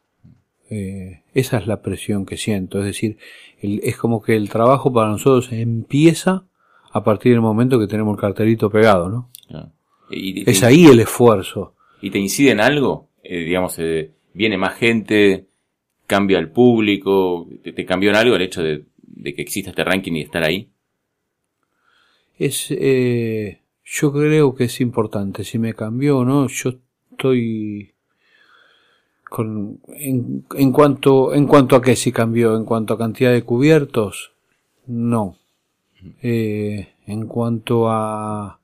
Eh, 0.70 1.22
esa 1.34 1.58
es 1.58 1.68
la 1.68 1.82
presión 1.82 2.26
que 2.26 2.38
siento. 2.38 2.80
Es 2.80 2.86
decir, 2.86 3.18
el- 3.62 3.82
es 3.84 3.98
como 3.98 4.22
que 4.22 4.36
el 4.36 4.50
trabajo 4.50 4.92
para 4.94 5.10
nosotros 5.10 5.52
empieza 5.52 6.46
a 6.92 7.04
partir 7.04 7.32
del 7.34 7.42
momento 7.42 7.80
que 7.80 7.88
tenemos 7.88 8.16
el 8.16 8.22
cartelito 8.22 8.70
pegado, 8.70 9.10
¿no? 9.10 9.30
Y, 10.12 10.42
y- 10.42 10.50
Es 10.50 10.64
ahí 10.64 10.86
el 10.86 11.00
esfuerzo. 11.00 11.74
¿Y 12.02 12.12
te 12.12 12.20
incide 12.20 12.52
en 12.52 12.60
algo? 12.60 13.10
Eh, 13.24 13.40
digamos, 13.40 13.78
eh, 13.80 14.12
viene 14.34 14.58
más 14.58 14.76
gente, 14.76 15.48
cambia 16.08 16.40
el 16.40 16.50
público, 16.50 17.48
¿te, 17.64 17.74
te 17.74 17.86
cambió 17.86 18.10
en 18.10 18.16
algo 18.16 18.36
el 18.36 18.42
hecho 18.44 18.62
de, 18.62 18.86
de 18.98 19.34
que 19.34 19.42
exista 19.42 19.72
este 19.72 19.84
ranking 19.84 20.14
y 20.14 20.22
estar 20.22 20.44
ahí? 20.44 20.70
Es, 22.38 22.68
eh, 22.70 23.62
yo 23.84 24.12
creo 24.12 24.56
que 24.56 24.66
es 24.66 24.82
importante. 24.82 25.44
Si 25.44 25.58
me 25.58 25.74
cambió 25.74 26.20
o 26.20 26.26
no, 26.26 26.48
yo 26.48 26.74
estoy 27.12 27.94
con, 29.24 29.80
en, 29.88 30.46
en 30.56 30.72
cuanto, 30.72 31.34
en 31.34 31.48
cuanto 31.48 31.76
a 31.76 31.82
que 31.82 31.96
si 31.96 32.12
cambió, 32.12 32.56
en 32.58 32.66
cuanto 32.66 32.94
a 32.94 32.98
cantidad 32.98 33.32
de 33.32 33.44
cubiertos, 33.44 34.32
no. 34.88 35.38
Eh, 36.22 36.90
en 37.08 37.26
cuanto 37.26 37.90
a 37.90 38.60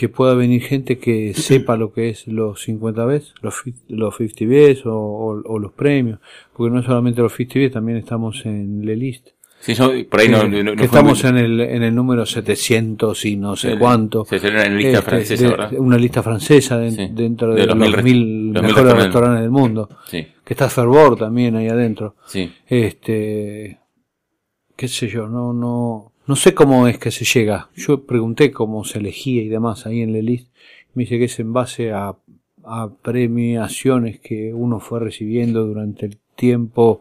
que 0.00 0.08
pueda 0.08 0.32
venir 0.32 0.62
gente 0.62 0.96
que 0.98 1.34
sepa 1.34 1.76
lo 1.76 1.92
que 1.92 2.08
es 2.08 2.26
los 2.26 2.62
50 2.62 3.04
Bs, 3.04 3.34
los, 3.42 3.54
los 3.88 4.16
50 4.16 4.46
Bs 4.46 4.86
o, 4.86 4.94
o- 4.96 5.42
o 5.44 5.58
los 5.58 5.72
premios, 5.72 6.20
porque 6.56 6.74
no 6.74 6.82
solamente 6.82 7.20
los 7.20 7.34
50 7.34 7.58
Bs, 7.66 7.72
también 7.72 7.98
estamos 7.98 8.46
en 8.46 8.86
la 8.86 8.94
list. 8.94 9.28
Sí, 9.60 9.74
por 10.08 10.20
ahí 10.20 10.28
no, 10.30 10.40
que, 10.40 10.48
no- 10.48 10.62
no 10.70 10.74
que 10.76 10.84
estamos 10.86 11.22
en 11.24 11.36
el, 11.36 11.60
en 11.60 11.82
el 11.82 11.94
número 11.94 12.24
700 12.24 13.26
y 13.26 13.36
no 13.36 13.56
sé 13.56 13.72
Sí, 13.72 13.78
cuánto. 13.78 14.24
Se 14.24 14.36
en 14.36 14.54
la 14.54 14.64
lista 14.64 14.98
Este, 15.00 15.02
francesa, 15.10 15.44
de- 15.44 15.50
¿verdad? 15.50 15.72
Una 15.76 15.98
lista 15.98 16.22
francesa 16.22 16.78
de- 16.78 16.90
Sí. 16.92 17.08
dentro 17.12 17.54
De 17.54 17.60
de, 17.60 17.66
los 17.66 17.76
los, 17.76 18.02
mil 18.02 18.52
los 18.54 18.62
mejores 18.62 18.74
restaurantes. 18.94 19.04
restaurantes 19.04 19.42
del 19.42 19.50
mundo. 19.50 19.88
Sí, 20.06 20.26
Que 20.42 20.54
está 20.54 20.70
Fervor 20.70 21.18
también 21.18 21.56
ahí 21.56 21.68
adentro. 21.68 22.14
sí. 22.26 22.50
Este, 22.66 23.78
qué 24.76 24.88
sé 24.88 25.08
yo, 25.08 25.28
no, 25.28 25.52
no, 25.52 26.09
no 26.30 26.36
sé 26.36 26.54
cómo 26.54 26.86
es 26.86 26.96
que 26.96 27.10
se 27.10 27.24
llega. 27.24 27.70
Yo 27.74 28.06
pregunté 28.06 28.52
cómo 28.52 28.84
se 28.84 29.00
elegía 29.00 29.42
y 29.42 29.48
demás 29.48 29.84
ahí 29.84 30.00
en 30.00 30.12
la 30.12 30.20
list. 30.20 30.46
Me 30.94 31.02
dice 31.02 31.18
que 31.18 31.24
es 31.24 31.40
en 31.40 31.52
base 31.52 31.90
a, 31.90 32.14
premiaciones 33.02 34.20
que 34.20 34.54
uno 34.54 34.78
fue 34.78 35.00
recibiendo 35.00 35.66
durante 35.66 36.06
el 36.06 36.18
tiempo. 36.36 37.00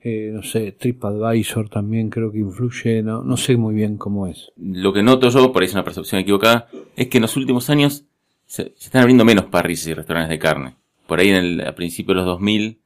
Eh, 0.00 0.30
no 0.32 0.44
sé, 0.44 0.70
TripAdvisor 0.70 1.68
también 1.68 2.10
creo 2.10 2.30
que 2.30 2.38
influye. 2.38 3.02
No, 3.02 3.24
no 3.24 3.36
sé 3.36 3.56
muy 3.56 3.74
bien 3.74 3.96
cómo 3.96 4.28
es. 4.28 4.52
Lo 4.56 4.92
que 4.92 5.02
noto 5.02 5.30
yo, 5.30 5.50
por 5.50 5.62
ahí 5.62 5.66
es 5.66 5.74
una 5.74 5.82
percepción 5.82 6.20
equivocada, 6.20 6.68
es 6.94 7.08
que 7.08 7.18
en 7.18 7.22
los 7.22 7.36
últimos 7.36 7.68
años 7.70 8.04
se, 8.46 8.72
están 8.80 9.02
abriendo 9.02 9.24
menos 9.24 9.46
parrillas 9.46 9.88
y 9.88 9.94
restaurantes 9.94 10.30
de 10.30 10.38
carne. 10.38 10.76
Por 11.08 11.18
ahí 11.18 11.30
en 11.30 11.36
el, 11.36 11.66
a 11.66 11.74
principios 11.74 12.14
de 12.14 12.20
los 12.20 12.26
2000 12.26 12.78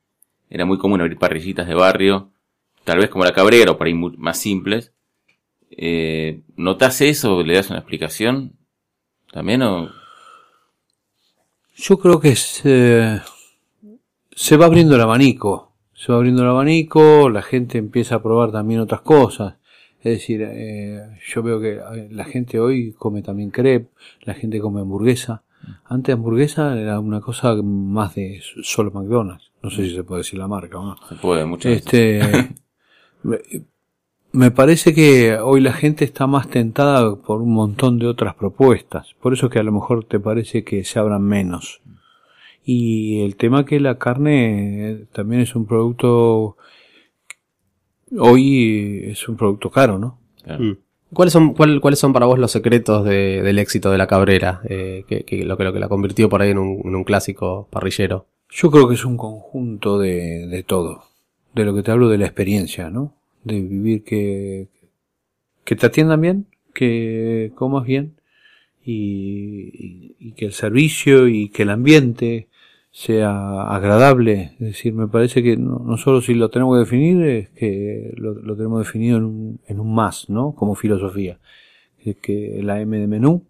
era 0.48 0.64
muy 0.64 0.78
común 0.78 1.02
abrir 1.02 1.18
parrillitas 1.18 1.68
de 1.68 1.74
barrio, 1.74 2.30
tal 2.84 3.00
vez 3.00 3.10
como 3.10 3.24
la 3.26 3.34
Cabrera 3.34 3.72
o 3.72 3.76
por 3.76 3.86
ahí 3.86 3.92
más 3.92 4.38
simples. 4.38 4.94
Eh, 5.70 6.42
¿Notas 6.56 7.00
eso? 7.00 7.42
¿Le 7.42 7.54
das 7.54 7.70
una 7.70 7.78
explicación? 7.80 8.52
¿También 9.32 9.62
o...? 9.62 9.90
Yo 11.76 11.98
creo 11.98 12.18
que 12.20 12.34
se, 12.34 13.20
se 14.32 14.56
va 14.56 14.66
abriendo 14.66 14.96
el 14.96 15.00
abanico. 15.00 15.76
Se 15.94 16.12
va 16.12 16.18
abriendo 16.18 16.42
el 16.42 16.48
abanico, 16.48 17.28
la 17.28 17.42
gente 17.42 17.78
empieza 17.78 18.16
a 18.16 18.22
probar 18.22 18.50
también 18.52 18.80
otras 18.80 19.00
cosas. 19.02 19.56
Es 20.00 20.12
decir, 20.20 20.42
eh, 20.44 21.18
yo 21.26 21.42
veo 21.42 21.60
que 21.60 21.74
eh, 21.76 22.08
la 22.10 22.24
gente 22.24 22.60
hoy 22.60 22.92
come 22.92 23.22
también 23.22 23.50
crepe, 23.50 23.90
la 24.22 24.34
gente 24.34 24.60
come 24.60 24.80
hamburguesa. 24.80 25.42
Antes 25.84 26.14
hamburguesa 26.14 26.78
era 26.80 27.00
una 27.00 27.20
cosa 27.20 27.54
más 27.62 28.14
de 28.14 28.40
solo 28.62 28.90
McDonald's. 28.92 29.50
No 29.60 29.70
sé 29.70 29.88
si 29.88 29.94
se 29.96 30.04
puede 30.04 30.20
decir 30.20 30.38
la 30.38 30.46
marca 30.46 30.78
o 30.78 30.84
no. 30.84 30.96
Se 31.08 31.16
puede 31.16 31.44
muchas 31.44 31.72
veces. 31.72 31.84
Este, 31.84 32.54
me- 33.24 33.40
me 34.38 34.50
parece 34.50 34.94
que 34.94 35.36
hoy 35.38 35.60
la 35.60 35.72
gente 35.72 36.04
está 36.04 36.26
más 36.26 36.48
tentada 36.48 37.16
por 37.16 37.42
un 37.42 37.52
montón 37.52 37.98
de 37.98 38.06
otras 38.06 38.34
propuestas. 38.34 39.14
Por 39.20 39.32
eso 39.32 39.50
que 39.50 39.58
a 39.58 39.62
lo 39.62 39.72
mejor 39.72 40.04
te 40.04 40.20
parece 40.20 40.64
que 40.64 40.84
se 40.84 40.98
abran 40.98 41.22
menos. 41.22 41.80
Y 42.64 43.22
el 43.22 43.36
tema 43.36 43.64
que 43.64 43.80
la 43.80 43.98
carne 43.98 44.90
eh, 44.90 45.04
también 45.12 45.40
es 45.42 45.56
un 45.56 45.66
producto, 45.66 46.56
hoy 48.16 49.02
es 49.10 49.28
un 49.28 49.36
producto 49.36 49.70
caro, 49.70 49.98
¿no? 49.98 50.18
Mm. 50.46 50.72
¿Cuáles 51.12 51.32
son, 51.32 51.54
cuál- 51.54 51.80
¿Cuáles 51.80 51.98
son 51.98 52.12
para 52.12 52.26
vos 52.26 52.38
los 52.38 52.50
secretos 52.52 53.04
de- 53.04 53.40
del 53.42 53.58
éxito 53.58 53.90
de 53.90 53.98
la 53.98 54.06
Cabrera? 54.06 54.60
Eh, 54.68 55.04
que, 55.08 55.24
que 55.24 55.42
lo, 55.44 55.56
que 55.56 55.64
lo 55.64 55.72
que 55.72 55.78
la 55.80 55.88
convirtió 55.88 56.28
por 56.28 56.42
ahí 56.42 56.50
en 56.50 56.58
un, 56.58 56.82
en 56.84 56.94
un 56.94 57.04
clásico 57.04 57.66
parrillero. 57.70 58.26
Yo 58.50 58.70
creo 58.70 58.86
que 58.88 58.94
es 58.94 59.04
un 59.04 59.16
conjunto 59.16 59.98
de, 59.98 60.46
de 60.46 60.62
todo. 60.62 61.04
De 61.54 61.64
lo 61.64 61.74
que 61.74 61.82
te 61.82 61.90
hablo 61.90 62.08
de 62.08 62.18
la 62.18 62.26
experiencia, 62.26 62.90
¿no? 62.90 63.14
De 63.44 63.60
vivir 63.60 64.04
que, 64.04 64.68
que 65.64 65.76
te 65.76 65.86
atiendan 65.86 66.20
bien, 66.20 66.46
que 66.74 67.52
comas 67.54 67.84
bien 67.86 68.14
y, 68.84 70.14
y- 70.18 70.32
que 70.32 70.46
el 70.46 70.52
servicio 70.52 71.28
y 71.28 71.48
que 71.50 71.62
el 71.64 71.70
ambiente 71.70 72.48
sea 72.90 73.62
agradable. 73.74 74.52
Es 74.54 74.60
decir, 74.60 74.94
me 74.94 75.08
parece 75.08 75.42
que 75.42 75.56
no, 75.56 75.78
no 75.80 75.96
solo 75.98 76.20
si 76.22 76.34
lo 76.34 76.50
tenemos 76.50 76.76
que 76.76 76.80
definir, 76.80 77.22
es 77.26 77.50
que 77.50 78.12
lo, 78.16 78.34
lo 78.34 78.56
tenemos 78.56 78.80
definido 78.86 79.18
en 79.18 79.24
un, 79.24 79.60
en 79.68 79.80
un 79.80 79.94
más, 79.94 80.30
¿no? 80.30 80.54
Como 80.54 80.74
filosofía. 80.74 81.38
Es 82.04 82.16
que 82.16 82.60
la 82.62 82.80
M 82.80 82.98
de 82.98 83.06
menú, 83.08 83.44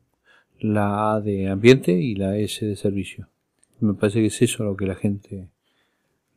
la 0.61 1.14
A 1.14 1.21
de 1.21 1.49
ambiente 1.49 1.92
y 1.92 2.14
la 2.16 2.37
S 2.38 2.64
de 2.66 2.76
servicio. 2.76 3.28
Me 3.80 3.95
parece 3.95 4.21
que 4.21 4.26
es 4.26 4.42
eso 4.42 4.64
lo 4.64 4.76
que 4.76 4.87
la 4.87 4.97
gente, 4.97 5.49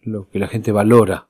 lo 0.04 0.30
que 0.30 0.40
la 0.40 0.48
gente 0.48 0.72
valora. 0.72 1.28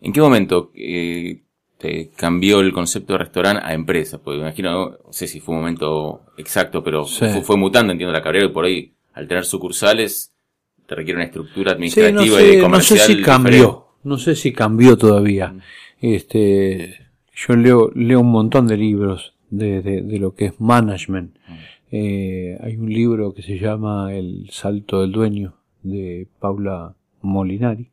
¿En 0.00 0.12
qué 0.12 0.20
momento 0.20 0.70
eh, 0.74 1.42
te 1.78 2.10
cambió 2.16 2.60
el 2.60 2.72
concepto 2.72 3.12
de 3.14 3.18
restaurante 3.20 3.62
a 3.64 3.74
empresa? 3.74 4.18
Porque 4.22 4.38
me 4.38 4.44
imagino, 4.46 4.90
no 4.90 5.12
sé 5.12 5.26
si 5.26 5.40
fue 5.40 5.54
un 5.54 5.60
momento 5.62 6.22
exacto, 6.38 6.82
pero 6.82 7.04
Sí. 7.04 7.26
fue, 7.32 7.42
fue 7.42 7.56
mutando, 7.56 7.92
entiendo, 7.92 8.12
la 8.12 8.22
carrera 8.22 8.46
y 8.46 8.50
por 8.50 8.64
ahí, 8.64 8.92
al 9.14 9.28
tener 9.28 9.44
sucursales, 9.44 10.32
te 10.86 10.94
requiere 10.94 11.18
una 11.18 11.26
estructura 11.26 11.70
Sí, 11.72 11.74
administrativa 11.76 12.12
no 12.14 12.22
y 12.24 12.28
sé, 12.28 12.56
no 12.56 12.62
comercial. 12.64 12.98
sé 13.00 13.06
si 13.16 13.22
cambió, 13.22 13.52
diferente. 13.52 13.84
no 14.04 14.18
sé 14.18 14.34
si 14.36 14.52
cambió 14.52 14.96
todavía. 14.96 15.48
Mm. 15.52 15.60
Este, 16.00 16.96
yo 17.34 17.56
leo, 17.56 17.90
leo 17.94 18.20
un 18.20 18.30
montón 18.30 18.66
de 18.66 18.76
libros 18.76 19.34
de, 19.50 19.82
de, 19.82 20.02
de 20.02 20.18
lo 20.18 20.34
que 20.34 20.46
es 20.46 20.60
management. 20.60 21.34
Mm. 21.48 21.52
Eh, 21.92 22.58
hay 22.62 22.76
un 22.76 22.88
libro 22.92 23.34
que 23.34 23.42
se 23.42 23.58
llama 23.58 24.14
El 24.14 24.48
salto 24.50 25.00
del 25.02 25.12
dueño 25.12 25.54
de 25.82 26.28
Paula 26.38 26.94
Molinari, 27.22 27.90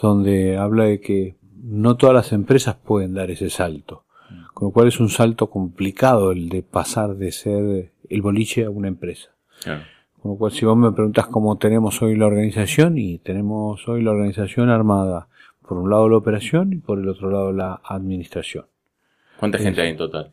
donde 0.00 0.56
habla 0.56 0.84
de 0.84 1.00
que 1.00 1.36
no 1.62 1.96
todas 1.96 2.14
las 2.14 2.32
empresas 2.32 2.76
pueden 2.76 3.14
dar 3.14 3.30
ese 3.30 3.50
salto. 3.50 4.04
Con 4.52 4.68
lo 4.68 4.72
cual 4.72 4.88
es 4.88 5.00
un 5.00 5.08
salto 5.08 5.48
complicado 5.48 6.32
el 6.32 6.48
de 6.48 6.62
pasar 6.62 7.16
de 7.16 7.32
ser 7.32 7.92
el 8.08 8.22
boliche 8.22 8.64
a 8.64 8.70
una 8.70 8.88
empresa. 8.88 9.30
Claro. 9.62 9.82
Con 10.20 10.32
lo 10.32 10.38
cual, 10.38 10.52
si 10.52 10.64
vos 10.64 10.76
me 10.76 10.90
preguntás 10.92 11.26
cómo 11.26 11.58
tenemos 11.58 12.00
hoy 12.00 12.16
la 12.16 12.26
organización, 12.26 12.96
y 12.96 13.18
tenemos 13.18 13.86
hoy 13.88 14.02
la 14.02 14.12
organización 14.12 14.70
armada, 14.70 15.28
por 15.68 15.78
un 15.78 15.90
lado 15.90 16.08
la 16.08 16.16
operación 16.16 16.72
y 16.72 16.76
por 16.76 16.98
el 16.98 17.08
otro 17.08 17.30
lado 17.30 17.52
la 17.52 17.80
administración. 17.84 18.64
¿Cuánta 19.38 19.58
gente 19.58 19.82
hay 19.82 19.90
en 19.90 19.96
total? 19.96 20.32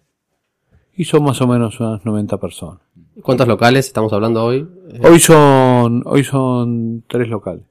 Y 0.95 1.05
son 1.05 1.23
más 1.23 1.41
o 1.41 1.47
menos 1.47 1.79
unas 1.79 2.05
90 2.05 2.37
personas. 2.37 2.79
¿Cuántos 3.21 3.47
locales 3.47 3.87
estamos 3.87 4.13
hablando 4.13 4.43
hoy? 4.43 4.67
Hoy 5.03 5.19
son, 5.19 6.03
hoy 6.05 6.23
son 6.23 7.03
tres 7.07 7.27
locales. 7.27 7.63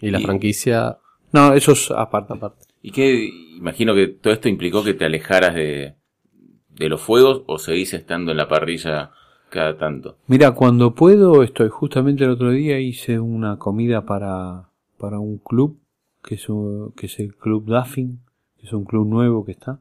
Y 0.00 0.10
la 0.10 0.20
y- 0.20 0.24
franquicia. 0.24 0.98
No, 1.32 1.52
eso 1.54 1.72
es 1.72 1.90
aparte. 1.90 2.34
¿Y 2.82 2.90
qué? 2.90 3.28
Imagino 3.56 3.94
que 3.94 4.08
todo 4.08 4.32
esto 4.32 4.48
implicó 4.48 4.82
que 4.84 4.94
te 4.94 5.04
alejaras 5.04 5.54
de, 5.54 5.94
de 6.70 6.88
los 6.88 7.00
fuegos 7.00 7.42
o 7.46 7.58
seguís 7.58 7.92
estando 7.94 8.30
en 8.30 8.36
la 8.38 8.48
parrilla 8.48 9.10
cada 9.50 9.76
tanto. 9.76 10.16
Mira, 10.26 10.52
cuando 10.52 10.94
puedo, 10.94 11.42
estoy 11.42 11.68
justamente 11.68 12.24
el 12.24 12.30
otro 12.30 12.50
día 12.50 12.78
hice 12.80 13.18
una 13.18 13.58
comida 13.58 14.04
para, 14.06 14.68
para 14.98 15.18
un 15.18 15.38
club, 15.38 15.78
que 16.22 16.36
es, 16.36 16.48
un- 16.48 16.92
que 16.96 17.06
es 17.06 17.18
el 17.20 17.34
Club 17.34 17.64
Duffin, 17.66 18.20
que 18.58 18.66
es 18.66 18.72
un 18.72 18.84
club 18.84 19.06
nuevo 19.08 19.44
que 19.44 19.52
está, 19.52 19.80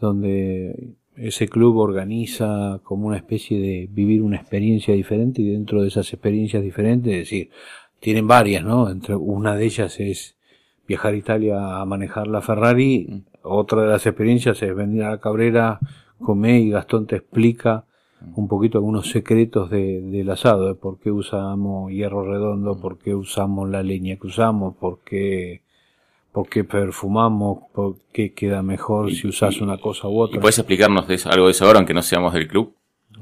donde 0.00 0.94
ese 1.16 1.48
club 1.48 1.76
organiza 1.76 2.80
como 2.82 3.06
una 3.06 3.16
especie 3.16 3.58
de 3.60 3.88
vivir 3.90 4.22
una 4.22 4.36
experiencia 4.36 4.94
diferente 4.94 5.42
y 5.42 5.50
dentro 5.50 5.82
de 5.82 5.88
esas 5.88 6.12
experiencias 6.12 6.62
diferentes, 6.62 7.12
es 7.12 7.18
decir, 7.20 7.50
tienen 8.04 8.28
varias, 8.28 8.62
¿no? 8.62 8.90
Entre 8.90 9.14
una 9.16 9.56
de 9.56 9.64
ellas 9.64 9.98
es 9.98 10.36
viajar 10.86 11.14
a 11.14 11.16
Italia 11.16 11.80
a 11.80 11.84
manejar 11.86 12.26
la 12.26 12.42
Ferrari, 12.42 13.22
otra 13.42 13.80
de 13.82 13.88
las 13.88 14.04
experiencias 14.06 14.62
es 14.62 14.76
venir 14.76 15.04
a 15.04 15.10
la 15.12 15.18
Cabrera, 15.20 15.80
comer 16.20 16.60
y 16.60 16.70
Gastón 16.70 17.06
te 17.06 17.16
explica 17.16 17.84
un 18.36 18.46
poquito 18.46 18.76
algunos 18.78 19.08
secretos 19.10 19.70
de, 19.70 20.02
del 20.02 20.28
asado, 20.30 20.68
de 20.68 20.74
por 20.74 20.98
qué 20.98 21.10
usamos 21.10 21.90
hierro 21.90 22.24
redondo, 22.30 22.78
por 22.78 22.98
qué 22.98 23.14
usamos 23.14 23.70
la 23.70 23.82
leña 23.82 24.16
que 24.16 24.26
usamos, 24.26 24.74
por 24.76 24.98
qué, 25.04 25.62
por 26.32 26.46
qué 26.48 26.62
perfumamos, 26.64 27.60
por 27.74 27.96
qué 28.12 28.32
queda 28.34 28.62
mejor 28.62 29.12
si 29.12 29.26
usas 29.28 29.60
una 29.62 29.78
cosa 29.78 30.08
u 30.08 30.16
¿Y 30.16 30.20
otra. 30.20 30.40
puedes 30.40 30.58
explicarnos 30.58 31.08
de 31.08 31.14
eso- 31.14 31.30
algo 31.30 31.46
de 31.46 31.52
eso 31.52 31.64
ahora, 31.64 31.78
aunque 31.78 31.94
no 31.94 32.02
seamos 32.02 32.34
del 32.34 32.48
club? 32.48 32.74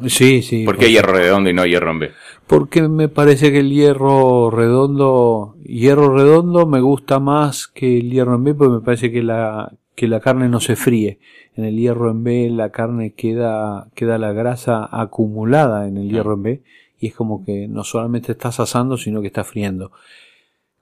Sí, 0.06 0.40
sí. 0.42 0.64
¿Por 0.64 0.78
qué 0.78 0.90
hierro 0.90 1.12
redondo 1.12 1.50
y 1.50 1.52
no 1.54 1.66
hierro 1.66 1.90
en 1.90 1.98
B? 1.98 2.10
Porque 2.52 2.86
me 2.86 3.08
parece 3.08 3.50
que 3.50 3.60
el 3.60 3.70
hierro 3.70 4.50
redondo, 4.50 5.56
hierro 5.64 6.14
redondo 6.14 6.66
me 6.66 6.82
gusta 6.82 7.18
más 7.18 7.66
que 7.66 7.96
el 7.96 8.10
hierro 8.10 8.34
en 8.34 8.44
B, 8.44 8.54
porque 8.54 8.74
me 8.74 8.80
parece 8.82 9.10
que 9.10 9.22
la, 9.22 9.72
que 9.94 10.06
la 10.06 10.20
carne 10.20 10.50
no 10.50 10.60
se 10.60 10.76
fríe. 10.76 11.18
En 11.56 11.64
el 11.64 11.78
hierro 11.78 12.10
en 12.10 12.22
B 12.22 12.50
la 12.50 12.68
carne 12.68 13.14
queda, 13.14 13.88
queda 13.94 14.18
la 14.18 14.34
grasa 14.34 14.86
acumulada 14.92 15.88
en 15.88 15.96
el 15.96 16.10
hierro 16.10 16.34
en 16.34 16.42
B 16.42 16.62
y 17.00 17.06
es 17.06 17.14
como 17.14 17.42
que 17.42 17.68
no 17.68 17.84
solamente 17.84 18.32
estás 18.32 18.60
asando, 18.60 18.98
sino 18.98 19.22
que 19.22 19.28
estás 19.28 19.46
friendo. 19.46 19.90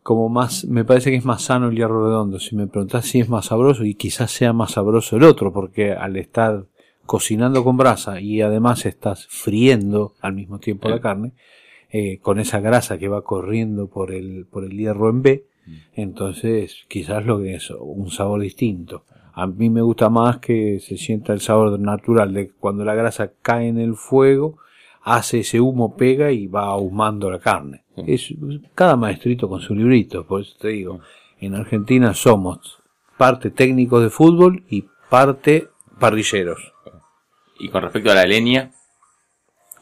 Como 0.02 0.28
más, 0.28 0.64
me 0.64 0.84
parece 0.84 1.12
que 1.12 1.18
es 1.18 1.24
más 1.24 1.42
sano 1.42 1.68
el 1.68 1.76
hierro 1.76 2.04
redondo. 2.04 2.40
Si 2.40 2.56
me 2.56 2.66
preguntás 2.66 3.06
si 3.06 3.20
es 3.20 3.28
más 3.28 3.46
sabroso, 3.46 3.84
y 3.84 3.94
quizás 3.94 4.32
sea 4.32 4.52
más 4.52 4.72
sabroso 4.72 5.16
el 5.16 5.22
otro, 5.22 5.52
porque 5.52 5.92
al 5.92 6.16
estar 6.16 6.64
cocinando 7.06 7.62
con 7.62 7.76
brasa 7.76 8.20
y 8.20 8.40
además 8.40 8.86
estás 8.86 9.28
friendo 9.28 10.14
al 10.20 10.32
mismo 10.32 10.58
tiempo 10.58 10.88
la 10.88 11.00
carne, 11.00 11.32
eh, 11.90 12.18
con 12.18 12.38
esa 12.38 12.61
grasa 12.61 12.99
que 12.99 13.09
va 13.09 13.23
corriendo 13.23 13.88
por 13.88 14.12
el, 14.12 14.47
por 14.47 14.64
el 14.64 14.76
hierro 14.76 15.11
en 15.11 15.23
B, 15.23 15.44
entonces 15.94 16.85
quizás 16.88 17.25
lo 17.25 17.40
que 17.40 17.54
es 17.54 17.70
un 17.70 18.11
sabor 18.11 18.40
distinto. 18.40 19.04
A 19.32 19.47
mí 19.47 19.70
me 19.70 19.82
gusta 19.82 20.11
más 20.11 20.38
que 20.38 20.80
se 20.80 20.97
sienta 20.97 21.32
el 21.32 21.40
sabor 21.40 21.78
natural 21.78 22.32
de 22.35 22.50
cuando 22.50 22.85
la 22.85 22.94
grasa 22.94 23.32
cae 23.42 23.68
en 23.68 23.78
el 23.78 23.94
fuego, 23.94 24.59
hace 25.02 25.40
ese 25.40 25.61
humo, 25.61 25.97
pega 25.97 26.30
y 26.32 26.47
va 26.47 26.66
ahumando 26.66 27.30
la 27.30 27.38
carne. 27.38 27.85
Es 27.97 28.35
cada 28.75 28.97
maestrito 28.97 29.49
con 29.49 29.61
su 29.61 29.75
librito, 29.75 30.26
por 30.26 30.42
eso 30.42 30.56
te 30.59 30.68
digo, 30.68 31.00
en 31.40 31.54
Argentina 31.54 32.14
somos 32.14 32.80
parte 33.16 33.50
técnicos 33.50 34.02
de 34.02 34.11
fútbol 34.11 34.64
y 34.68 34.87
parte 35.09 35.68
parrilleros. 35.99 36.73
Y 37.59 37.68
con 37.68 37.82
respecto 37.82 38.11
a 38.11 38.14
la 38.14 38.26
leña. 38.26 38.73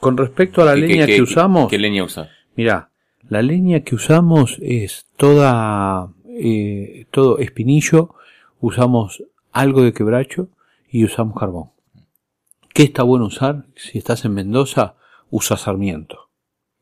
Con 0.00 0.16
respecto 0.16 0.62
a 0.62 0.64
la 0.66 0.74
¿qué- 0.74 0.80
leña 0.80 1.06
qué- 1.06 1.16
que 1.16 1.22
usamos, 1.22 1.68
¿Qué 1.68 1.78
leña? 1.78 2.06
Mira, 2.56 2.90
la 3.28 3.42
leña 3.42 3.80
que 3.80 3.94
usamos 3.94 4.58
es 4.60 5.06
toda, 5.16 6.12
eh, 6.28 7.06
todo 7.10 7.38
espinillo, 7.38 8.14
usamos 8.60 9.22
algo 9.52 9.82
de 9.82 9.92
quebracho 9.92 10.48
y 10.90 11.04
usamos 11.04 11.38
carbón. 11.38 11.70
¿Qué 12.72 12.84
está 12.84 13.02
bueno 13.02 13.26
usar? 13.26 13.64
Si 13.74 13.98
estás 13.98 14.24
en 14.24 14.34
Mendoza, 14.34 14.94
usa 15.30 15.56
sarmiento. 15.56 16.28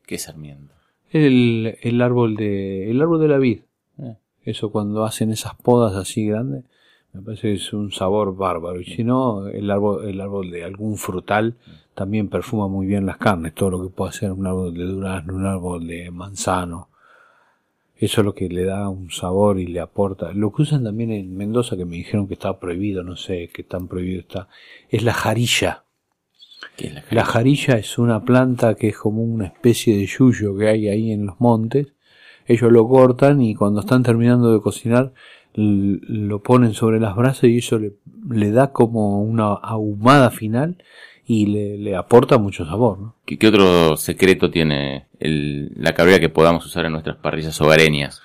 ¿Qué 0.05 0.15
es 0.15 0.23
sarmiento? 0.23 0.73
El, 1.11 1.77
el 1.81 2.01
árbol 2.01 2.35
de, 2.35 2.91
el 2.91 3.01
árbol 3.01 3.19
de 3.21 3.27
la 3.27 3.37
vid. 3.37 3.61
Eh. 3.99 4.15
Eso 4.43 4.71
cuando 4.71 5.05
hacen 5.05 5.31
esas 5.31 5.55
podas 5.55 5.95
así 5.95 6.27
grandes, 6.27 6.65
me 7.13 7.21
parece 7.21 7.49
que 7.49 7.53
es 7.55 7.73
un 7.73 7.91
sabor 7.91 8.35
bárbaro. 8.35 8.79
Y 8.79 8.85
si 8.85 9.03
no, 9.03 9.47
el 9.47 9.71
árbol, 9.71 10.07
el 10.07 10.21
árbol 10.21 10.51
de 10.51 10.63
algún 10.63 10.97
frutal 10.97 11.55
también 11.95 12.29
perfuma 12.29 12.67
muy 12.67 12.85
bien 12.85 13.05
las 13.05 13.17
carnes. 13.17 13.55
Todo 13.55 13.71
lo 13.71 13.83
que 13.83 13.89
puede 13.89 14.11
ser 14.11 14.31
un 14.31 14.45
árbol 14.45 14.73
de 14.73 14.83
durazno, 14.83 15.35
un 15.35 15.45
árbol 15.45 15.87
de 15.87 16.11
manzano. 16.11 16.89
Eso 17.99 18.21
es 18.21 18.25
lo 18.25 18.35
que 18.35 18.47
le 18.47 18.63
da 18.63 18.89
un 18.89 19.09
sabor 19.09 19.59
y 19.59 19.65
le 19.65 19.79
aporta. 19.79 20.31
Lo 20.31 20.53
que 20.53 20.61
usan 20.61 20.83
también 20.83 21.11
en 21.11 21.35
Mendoza, 21.35 21.75
que 21.75 21.85
me 21.85 21.95
dijeron 21.95 22.27
que 22.27 22.35
está 22.35 22.59
prohibido, 22.59 23.03
no 23.03 23.15
sé 23.15 23.49
qué 23.51 23.63
tan 23.63 23.87
prohibido 23.87 24.21
está, 24.21 24.47
es 24.89 25.01
la 25.01 25.13
jarilla. 25.13 25.83
¿Qué 26.75 26.87
es 26.87 26.93
la 26.93 27.03
La 27.09 27.25
jarilla 27.25 27.77
es 27.77 27.97
una 27.97 28.23
planta 28.23 28.75
que 28.75 28.89
es 28.89 28.97
como 28.97 29.23
una 29.23 29.47
especie 29.47 29.97
de 29.97 30.05
yuyo 30.05 30.55
que 30.55 30.67
hay 30.67 30.87
ahí 30.89 31.11
en 31.11 31.25
los 31.25 31.39
montes. 31.39 31.87
Ellos 32.45 32.71
lo 32.71 32.87
cortan 32.87 33.41
y 33.41 33.55
cuando 33.55 33.79
están 33.79 34.03
terminando 34.03 34.53
de 34.53 34.61
cocinar 34.61 35.13
lo 35.57 36.39
ponen 36.43 36.73
sobre 36.73 36.99
las 36.99 37.15
brasas 37.15 37.45
y 37.45 37.57
eso 37.57 37.79
le, 37.79 37.93
le 38.29 38.51
da 38.51 38.71
como 38.71 39.21
una 39.21 39.53
ahumada 39.53 40.29
final 40.29 40.77
y 41.25 41.47
le, 41.47 41.77
le 41.77 41.95
aporta 41.95 42.37
mucho 42.37 42.65
sabor. 42.65 42.99
¿no? 42.99 43.15
¿Qué, 43.25 43.37
qué 43.37 43.47
otro 43.47 43.97
secreto 43.97 44.49
tiene 44.51 45.07
el- 45.19 45.71
la 45.75 45.93
cabrera 45.93 46.19
que 46.19 46.29
podamos 46.29 46.65
usar 46.65 46.85
en 46.85 46.91
nuestras 46.93 47.17
parrillas 47.17 47.59
hogareñas? 47.59 48.21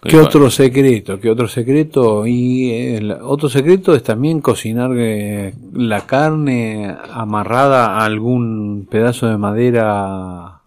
¿Qué 0.00 0.16
otro 0.16 0.48
secreto? 0.48 1.18
¿Qué 1.20 1.28
otro 1.28 1.48
secreto? 1.48 2.24
Y 2.26 2.70
eh, 2.70 2.96
el 2.98 3.10
otro 3.12 3.48
secreto 3.48 3.94
es 3.96 4.02
también 4.04 4.40
cocinar 4.40 4.92
eh, 4.96 5.54
la 5.74 6.02
carne 6.06 6.94
amarrada 7.12 7.98
a 7.98 8.04
algún 8.04 8.86
pedazo 8.88 9.26
de 9.26 9.36
madera 9.38 10.57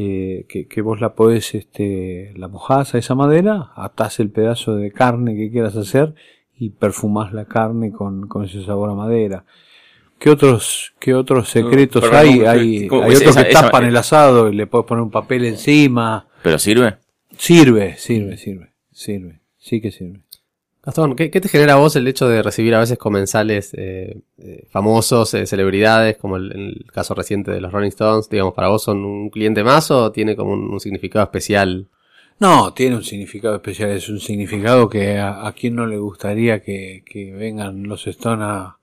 eh, 0.00 0.46
que, 0.48 0.66
que 0.68 0.80
vos 0.82 1.00
la 1.00 1.14
podés, 1.14 1.54
este, 1.54 2.32
la 2.36 2.46
mojás 2.48 2.94
a 2.94 2.98
esa 2.98 3.14
madera, 3.14 3.72
atás 3.74 4.20
el 4.20 4.30
pedazo 4.30 4.76
de 4.76 4.92
carne 4.92 5.34
que 5.36 5.50
quieras 5.50 5.74
hacer 5.76 6.14
y 6.56 6.70
perfumás 6.70 7.32
la 7.32 7.46
carne 7.46 7.90
con, 7.92 8.28
con 8.28 8.44
ese 8.44 8.62
sabor 8.64 8.90
a 8.90 8.94
madera. 8.94 9.44
¿Qué 10.18 10.30
otros, 10.30 10.94
qué 10.98 11.14
otros 11.14 11.48
secretos 11.48 12.02
hay? 12.12 12.38
¿cómo- 12.38 12.48
Hay, 12.50 12.86
hay 13.02 13.12
esa- 13.12 13.30
otros 13.30 13.36
que 13.44 13.50
esa- 13.50 13.60
tapan 13.62 13.84
el 13.84 13.96
asado 13.96 14.48
y 14.50 14.54
le 14.56 14.66
puedes 14.66 14.86
poner 14.86 15.02
un 15.02 15.10
papel 15.10 15.44
encima. 15.44 16.26
¿Pero 16.42 16.58
sirve? 16.58 16.96
Sirve, 17.36 17.96
sirve, 17.96 18.36
sirve, 18.36 18.72
sirve. 18.92 19.40
Sí 19.58 19.80
que 19.80 19.90
sirve. 19.92 20.20
Gastón, 20.88 21.16
¿qué, 21.16 21.30
qué 21.30 21.42
te 21.42 21.50
genera 21.50 21.74
a 21.74 21.76
vos 21.76 21.96
el 21.96 22.08
hecho 22.08 22.26
de 22.30 22.42
recibir 22.42 22.74
a 22.74 22.78
veces 22.78 22.96
comensales 22.96 23.74
eh, 23.74 24.22
eh, 24.38 24.66
famosos, 24.70 25.34
eh, 25.34 25.44
celebridades, 25.44 26.16
como 26.16 26.38
el, 26.38 26.50
el 26.50 26.86
caso 26.90 27.12
reciente 27.12 27.50
de 27.50 27.60
los 27.60 27.70
Rolling 27.70 27.90
Stones? 27.90 28.30
Digamos, 28.30 28.54
¿para 28.54 28.68
vos 28.68 28.84
son 28.84 29.04
un 29.04 29.28
cliente 29.28 29.62
más 29.62 29.90
o 29.90 30.10
tiene 30.12 30.34
como 30.34 30.54
un, 30.54 30.70
un 30.70 30.80
significado 30.80 31.22
especial? 31.22 31.88
No, 32.38 32.72
tiene 32.72 32.96
un 32.96 33.04
significado 33.04 33.56
especial. 33.56 33.90
Es 33.90 34.08
un 34.08 34.18
significado 34.18 34.88
que 34.88 35.18
a, 35.18 35.46
a 35.46 35.52
quien 35.52 35.74
no 35.74 35.84
le 35.84 35.98
gustaría 35.98 36.62
que, 36.62 37.04
que 37.04 37.32
vengan 37.32 37.82
los 37.82 38.06
Stones 38.06 38.46
a, 38.48 38.78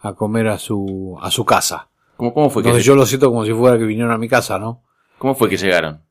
a 0.00 0.12
comer 0.12 0.48
a 0.48 0.58
su, 0.58 1.16
a 1.18 1.30
su 1.30 1.46
casa. 1.46 1.88
¿Cómo, 2.18 2.34
cómo 2.34 2.50
fue 2.50 2.62
que 2.62 2.68
Entonces 2.68 2.84
yo 2.84 2.94
lo 2.94 3.06
siento 3.06 3.30
como 3.30 3.46
si 3.46 3.54
fuera 3.54 3.78
que 3.78 3.84
vinieron 3.84 4.12
a 4.12 4.18
mi 4.18 4.28
casa, 4.28 4.58
¿no? 4.58 4.82
¿Cómo 5.16 5.34
fue 5.34 5.48
que 5.48 5.56
llegaron? 5.56 6.02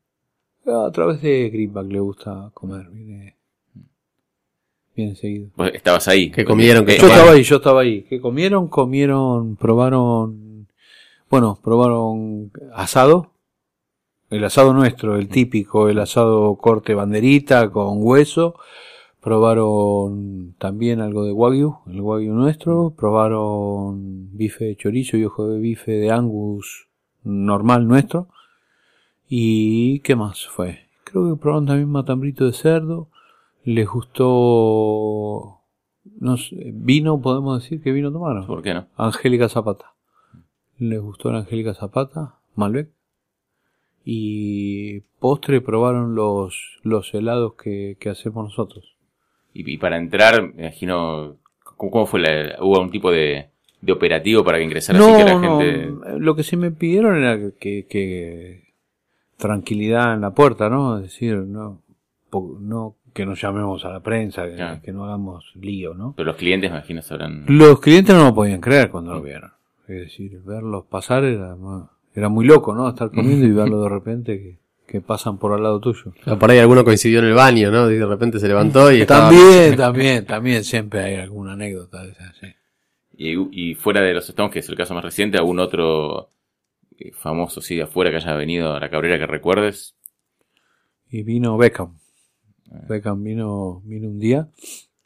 A 0.66 0.90
través 0.92 1.22
de 1.22 1.52
Greenback 1.52 1.92
le 1.92 2.00
gusta 2.00 2.50
comer. 2.56 2.90
Viene, 2.90 3.37
viene 4.98 5.16
seguido. 5.16 5.50
Estabas 5.74 6.08
ahí. 6.08 6.32
¿Qué 6.32 6.44
comieron? 6.44 6.86
¿Qué 6.86 6.96
Eh, 6.96 6.98
Yo 7.00 7.08
estaba 7.08 7.32
ahí, 7.32 7.44
yo 7.44 7.56
estaba 7.58 7.82
ahí. 7.82 8.02
¿Qué 8.10 8.20
comieron? 8.20 8.68
Comieron, 8.68 9.56
probaron, 9.56 10.68
bueno, 11.30 11.60
probaron 11.64 12.52
asado. 12.74 13.32
El 14.30 14.44
asado 14.44 14.74
nuestro, 14.74 15.16
el 15.16 15.30
típico, 15.30 15.88
el 15.88 16.00
asado 16.00 16.56
corte 16.56 16.94
banderita 16.96 17.70
con 17.70 18.00
hueso. 18.02 18.56
Probaron 19.22 20.56
también 20.58 21.00
algo 21.00 21.24
de 21.26 21.32
wagyu, 21.32 21.78
el 21.88 22.02
wagyu 22.02 22.34
nuestro. 22.34 22.94
Probaron 22.98 24.30
bife 24.36 24.66
de 24.66 24.76
chorizo 24.76 25.16
y 25.16 25.24
ojo 25.26 25.48
de 25.48 25.60
bife 25.60 25.92
de 25.92 26.12
angus 26.12 26.88
normal 27.24 27.88
nuestro. 27.88 28.28
¿Y 29.30 30.00
qué 30.00 30.16
más 30.16 30.48
fue? 30.48 30.80
Creo 31.04 31.30
que 31.30 31.40
probaron 31.40 31.66
también 31.68 31.90
matambrito 31.90 32.46
de 32.46 32.54
cerdo. 32.54 33.10
Les 33.68 33.88
gustó 33.88 35.58
no 36.20 36.38
sé, 36.38 36.72
vino, 36.74 37.22
podemos 37.22 37.62
decir 37.62 37.82
que 37.82 37.92
vino 37.92 38.12
tomaron. 38.12 38.46
¿Por 38.48 38.62
qué 38.62 38.74
no? 38.74 38.88
Angélica 38.96 39.50
Zapata. 39.50 39.94
Les 40.78 41.00
gustó 41.00 41.32
la 41.32 41.40
Angélica 41.40 41.74
Zapata, 41.74 42.36
Malbec. 42.56 42.90
Y 44.04 45.02
postre 45.20 45.62
probaron 45.62 46.16
los, 46.16 46.80
los 46.84 47.14
helados 47.14 47.56
que, 47.56 47.98
que 48.00 48.10
hacemos 48.10 48.46
nosotros. 48.46 48.96
Y, 49.54 49.70
y 49.70 49.78
para 49.78 49.98
entrar, 49.98 50.54
me 50.54 50.64
imagino, 50.64 51.36
¿cómo, 51.76 52.06
fue 52.06 52.22
la, 52.22 52.56
hubo 52.62 52.80
un 52.80 52.90
tipo 52.90 53.12
de, 53.12 53.50
de 53.82 53.92
operativo 53.92 54.44
para 54.44 54.60
que 54.60 54.64
ingresara 54.64 55.00
así 55.00 55.12
que 55.12 55.24
la 55.26 55.40
no, 55.40 55.60
gente... 55.60 56.20
lo 56.20 56.36
que 56.36 56.44
sí 56.44 56.56
me 56.56 56.72
pidieron 56.72 57.18
era 57.18 57.52
que, 57.60 57.86
que 57.86 58.74
tranquilidad 59.36 60.14
en 60.14 60.22
la 60.22 60.32
puerta, 60.32 60.70
¿no? 60.70 60.98
Es 60.98 61.04
decir, 61.04 61.36
no, 61.36 61.82
no 62.32 62.96
que 63.18 63.26
nos 63.26 63.42
llamemos 63.42 63.84
a 63.84 63.90
la 63.90 64.00
prensa, 64.00 64.48
que, 64.48 64.54
Claro. 64.56 64.80
que 64.80 64.92
no 64.92 65.06
hagamos 65.06 65.52
lío, 65.56 65.96
¿no? 65.96 66.14
Pero 66.16 66.28
los 66.28 66.36
clientes, 66.36 66.70
me 66.70 66.78
imagino, 66.78 67.02
sabrán... 67.02 67.46
Los 67.48 67.80
clientes 67.80 68.16
no 68.16 68.26
lo 68.26 68.36
podían 68.36 68.62
creer 68.62 68.92
cuando 68.92 69.12
lo 69.12 69.24
vieron. 69.24 69.52
Es 69.88 70.02
decir, 70.02 70.40
verlos 70.46 70.86
pasar 70.86 71.24
era, 71.24 71.56
era 72.14 72.30
muy 72.30 72.46
loco, 72.46 72.76
¿no? 72.76 72.88
Estar 72.88 73.10
comiendo 73.10 73.48
y 73.48 73.52
verlo 73.54 73.82
de 73.82 73.90
repente 73.90 74.38
que, 74.38 74.60
que 74.86 75.02
pasan 75.02 75.40
por 75.40 75.52
al 75.54 75.64
lado 75.64 75.80
tuyo. 75.80 76.14
O 76.28 76.38
Por 76.38 76.52
ahí 76.52 76.60
alguno 76.60 76.84
coincidió 76.84 77.18
en 77.18 77.26
el 77.26 77.34
baño, 77.34 77.72
¿no? 77.72 77.90
Y 77.90 77.96
de 77.96 78.06
repente 78.06 78.40
se 78.40 78.48
levantó 78.48 78.92
y 78.92 79.02
estaba... 79.02 79.30
También, 79.32 79.76
también, 79.76 80.26
también 80.26 80.64
siempre 80.64 81.00
hay 81.02 81.16
alguna 81.16 81.54
anécdota 81.54 82.04
de 82.04 82.12
esas, 82.12 82.38
sí. 82.38 82.48
Y, 83.18 83.72
y 83.72 83.74
fuera 83.74 84.02
de 84.02 84.14
los 84.14 84.30
Stones, 84.30 84.54
que 84.54 84.60
es 84.60 84.70
el 84.70 84.76
caso 84.76 84.94
más 84.94 85.04
reciente, 85.04 85.40
¿algún 85.40 85.58
otro 85.58 86.30
eh, 87.00 87.12
famoso, 87.14 87.62
sí, 87.62 87.76
de 87.76 87.82
afuera 87.82 88.12
que 88.12 88.18
haya 88.18 88.36
venido 88.36 88.74
a 88.76 88.80
la 88.80 88.92
Cabrera 88.92 89.18
que 89.18 89.26
recuerdes? 89.26 89.96
Y 91.10 91.24
vino 91.24 91.58
Beckham. 91.58 91.98
Beckham 92.88 93.24
vino, 93.24 93.82
vino 93.86 94.08
un 94.10 94.20
día. 94.20 94.50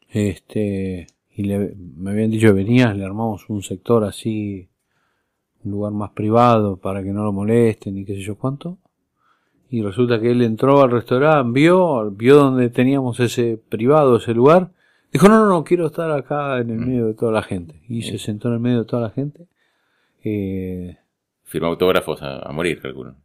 Este, 0.10 1.08
y 1.36 1.44
le, 1.44 1.74
me 1.76 2.12
habían 2.12 2.32
dicho 2.32 2.48
que 2.48 2.54
venía, 2.54 2.94
le 2.94 3.06
armamos 3.06 3.50
un 3.50 3.64
sector 3.64 4.04
así, 4.04 4.70
un 5.64 5.72
lugar 5.72 5.94
más 5.94 6.12
privado 6.12 6.78
para 6.78 7.02
que 7.04 7.12
no 7.14 7.24
lo 7.24 7.32
molesten 7.32 7.98
y 7.98 8.06
qué 8.06 8.16
sé 8.16 8.22
yo 8.22 8.36
cuánto. 8.38 8.78
Y 9.70 9.82
resulta 9.82 10.20
que 10.20 10.32
él 10.32 10.42
entró 10.42 10.82
al 10.82 10.92
restaurante, 10.92 11.52
vio, 11.58 12.12
vio 12.12 12.36
donde 12.36 12.70
teníamos 12.70 13.20
ese 13.22 13.58
privado, 13.70 14.18
ese 14.18 14.34
lugar. 14.34 14.72
Dijo, 15.14 15.30
no, 15.30 15.40
no, 15.40 15.48
no, 15.50 15.64
quiero 15.64 15.88
estar 15.88 16.12
acá 16.12 16.60
en 16.60 16.70
el 16.72 16.78
medio 16.80 17.08
de 17.08 17.14
toda 17.14 17.32
la 17.32 17.42
gente. 17.44 17.82
Y 17.88 18.02
se 18.02 18.18
sentó 18.18 18.48
en 18.50 18.56
el 18.56 18.60
medio 18.60 18.80
de 18.80 18.86
toda 18.86 19.04
la 19.04 19.10
gente. 19.12 19.48
Eh, 20.24 20.98
Firmó 21.44 21.68
autógrafos 21.68 22.22
a, 22.22 22.40
a 22.40 22.52
morir, 22.52 22.82
calculo. 22.82 23.16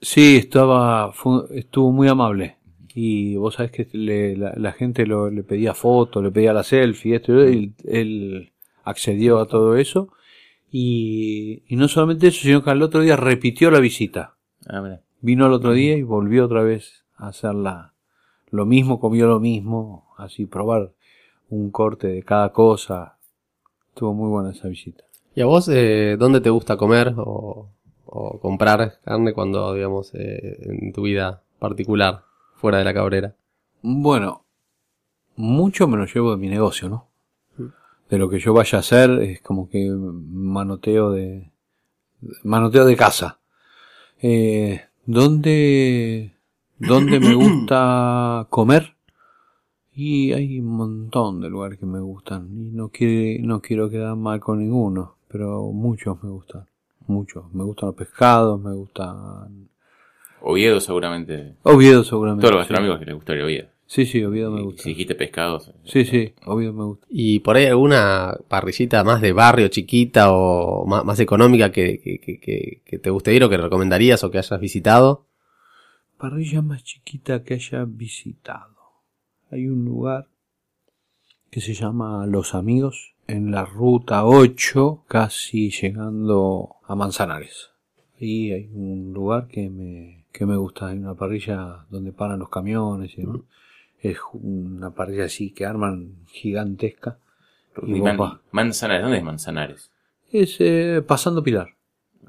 Sí, 0.00 0.36
estaba, 0.36 1.12
fue- 1.12 1.44
estuvo 1.58 1.90
muy 1.92 2.08
amable. 2.08 2.56
Y 2.94 3.36
vos 3.36 3.54
sabés 3.54 3.70
que 3.72 3.88
le- 3.92 4.36
la, 4.36 4.52
la 4.56 4.72
gente 4.72 5.06
lo- 5.06 5.30
le 5.30 5.42
pedía 5.42 5.74
fotos, 5.74 6.22
le 6.22 6.30
pedía 6.30 6.52
la 6.52 6.62
selfie, 6.62 7.16
esto 7.16 7.48
y 7.48 7.74
él 7.84 8.52
accedió 8.84 9.38
a 9.40 9.46
todo 9.46 9.76
eso. 9.76 10.08
Y, 10.70 11.62
y 11.68 11.76
no 11.76 11.88
solamente 11.88 12.28
eso, 12.28 12.40
sino 12.42 12.62
que 12.62 12.70
al 12.70 12.82
otro 12.82 13.00
día 13.00 13.16
repitió 13.16 13.70
la 13.70 13.80
visita. 13.80 14.36
Ah. 14.66 14.98
Vino 15.20 15.44
al 15.46 15.52
otro 15.52 15.72
día 15.72 15.96
y 15.96 16.02
volvió 16.02 16.44
otra 16.46 16.62
vez 16.62 17.04
a 17.16 17.28
hacer 17.28 17.54
la, 17.54 17.92
lo 18.50 18.66
mismo, 18.66 18.98
comió 18.98 19.26
lo 19.26 19.38
mismo, 19.40 20.06
así 20.18 20.46
probar 20.46 20.92
un 21.50 21.70
corte 21.70 22.08
de 22.08 22.22
cada 22.22 22.52
cosa. 22.52 23.18
Estuvo 23.90 24.14
muy 24.14 24.28
buena 24.30 24.50
esa 24.50 24.68
visita. 24.68 25.04
¿Y 25.34 25.42
a 25.42 25.46
vos 25.46 25.68
eh, 25.68 26.16
dónde 26.18 26.40
te 26.40 26.50
gusta 26.50 26.76
comer 26.76 27.14
o, 27.16 27.68
o 28.06 28.38
comprar 28.40 28.98
carne 29.04 29.32
cuando, 29.32 29.74
digamos, 29.74 30.14
eh, 30.14 30.58
en 30.62 30.92
tu 30.92 31.02
vida 31.02 31.42
particular, 31.58 32.24
fuera 32.62 32.78
de 32.78 32.84
la 32.84 32.94
cabrera? 32.94 33.34
Bueno, 33.82 34.44
mucho 35.34 35.88
me 35.88 35.96
lo 35.96 36.06
llevo 36.06 36.30
de 36.30 36.36
mi 36.36 36.48
negocio, 36.48 36.88
¿no? 36.88 37.08
De 38.08 38.18
lo 38.18 38.30
que 38.30 38.38
yo 38.38 38.54
vaya 38.54 38.78
a 38.78 38.80
hacer 38.82 39.10
es 39.20 39.40
como 39.40 39.68
que 39.68 39.90
manoteo 39.90 41.10
de 41.10 41.50
manoteo 42.44 42.84
de 42.84 42.96
casa. 42.96 43.40
Eh, 44.20 44.80
¿Dónde 45.04 46.36
dónde 46.78 47.18
me 47.18 47.34
gusta 47.34 48.46
comer? 48.50 48.94
Y 49.92 50.32
hay 50.32 50.60
un 50.60 50.76
montón 50.76 51.40
de 51.40 51.50
lugares 51.50 51.80
que 51.80 51.86
me 51.86 51.98
gustan 51.98 52.46
y 52.56 52.70
no 52.70 52.90
quiere, 52.90 53.40
no 53.42 53.60
quiero 53.60 53.90
quedar 53.90 54.14
mal 54.14 54.38
con 54.38 54.60
ninguno, 54.60 55.16
pero 55.26 55.72
muchos 55.72 56.22
me 56.22 56.30
gustan, 56.30 56.68
muchos. 57.08 57.52
Me 57.52 57.64
gustan 57.64 57.88
los 57.88 57.96
pescados, 57.96 58.60
me 58.60 58.72
gustan 58.72 59.71
Oviedo 60.42 60.80
seguramente. 60.80 61.54
Oviedo 61.62 62.04
seguramente. 62.04 62.42
Todos 62.42 62.54
los 62.56 62.66
sí. 62.66 62.72
gastronómicos 62.72 62.98
que 63.00 63.06
les 63.06 63.14
gustaría 63.14 63.44
Oviedo. 63.44 63.68
Sí, 63.86 64.06
sí, 64.06 64.24
Oviedo 64.24 64.50
me 64.50 64.60
Y 64.60 64.64
gusta. 64.64 64.82
si 64.84 64.88
dijiste 64.90 65.14
pescados. 65.14 65.72
Sí, 65.84 66.04
sí, 66.06 66.32
Oviedo 66.46 66.72
me 66.72 66.84
gusta. 66.84 67.06
¿Y 67.10 67.40
por 67.40 67.56
ahí 67.56 67.66
alguna 67.66 68.34
parrillita 68.48 69.04
más 69.04 69.20
de 69.20 69.32
barrio, 69.32 69.68
chiquita 69.68 70.32
o 70.32 70.86
más, 70.86 71.04
más 71.04 71.20
económica 71.20 71.70
que, 71.70 72.00
que, 72.00 72.18
que- 72.18 72.40
que- 72.40 72.80
que 72.86 72.98
te 72.98 73.10
guste 73.10 73.34
ir 73.34 73.44
o 73.44 73.50
que 73.50 73.58
recomendarías 73.58 74.24
o 74.24 74.30
que 74.30 74.38
hayas 74.38 74.58
visitado? 74.60 75.26
Parrilla 76.18 76.62
más 76.62 76.82
chiquita 76.84 77.42
que 77.44 77.54
haya 77.54 77.84
visitado. 77.86 78.76
Hay 79.50 79.66
un 79.66 79.84
lugar 79.84 80.28
que 81.50 81.60
se 81.60 81.74
llama 81.74 82.24
Los 82.26 82.54
Amigos 82.54 83.14
en 83.26 83.50
la 83.50 83.64
ruta 83.66 84.24
8, 84.24 85.04
casi 85.06 85.70
llegando 85.70 86.76
a 86.86 86.94
Manzanares. 86.94 87.70
Ahí 88.18 88.52
hay 88.52 88.70
un 88.72 89.12
lugar 89.12 89.48
que 89.48 89.68
me, 89.68 90.21
que 90.32 90.46
me 90.46 90.56
gusta. 90.56 90.88
Hay 90.88 90.98
una 90.98 91.14
parrilla 91.14 91.84
donde 91.90 92.12
paran 92.12 92.38
los 92.38 92.48
camiones. 92.48 93.12
y 93.16 93.22
demás. 93.22 93.40
Es 94.00 94.18
una 94.32 94.90
parrilla 94.90 95.24
así 95.26 95.52
que 95.52 95.64
arman 95.66 96.24
gigantesca. 96.26 97.18
Y 97.86 98.00
Man-. 98.00 98.18
Manzanares, 98.50 99.02
¿dónde 99.02 99.18
es 99.18 99.24
Manzanares? 99.24 99.90
Es 100.30 100.56
eh, 100.60 101.02
pasando 101.06 101.42
Pilar. 101.42 101.68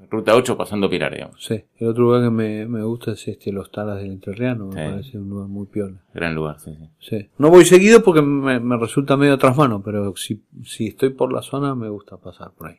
Ruta 0.09 0.35
8 0.35 0.55
pasando 0.57 0.89
Pilar, 0.89 1.11
digamos. 1.13 1.43
Sí, 1.43 1.63
el 1.77 1.87
otro 1.87 2.03
lugar 2.03 2.23
que 2.23 2.29
me, 2.29 2.67
me 2.67 2.83
gusta 2.83 3.13
es 3.13 3.27
este 3.27 3.51
Los 3.51 3.71
Talas 3.71 3.97
del 3.97 4.11
Entrerriano, 4.11 4.67
me 4.67 4.71
Sí. 4.85 4.91
parece 4.91 5.17
un 5.17 5.29
lugar 5.29 5.47
muy 5.47 5.65
piola. 5.65 5.97
Gran 6.13 6.35
lugar, 6.35 6.59
sí, 6.59 6.75
sí. 6.77 6.89
Sí. 6.99 7.29
No 7.39 7.49
voy 7.49 7.65
seguido 7.65 8.03
porque 8.03 8.21
me, 8.21 8.59
me 8.59 8.77
resulta 8.77 9.17
medio 9.17 9.37
tras 9.39 9.57
mano, 9.57 9.81
pero 9.83 10.15
si, 10.15 10.43
si 10.63 10.87
estoy 10.87 11.09
por 11.09 11.33
la 11.33 11.41
zona 11.41 11.73
me 11.73 11.89
gusta 11.89 12.17
pasar 12.17 12.51
por 12.51 12.67
ahí. 12.69 12.77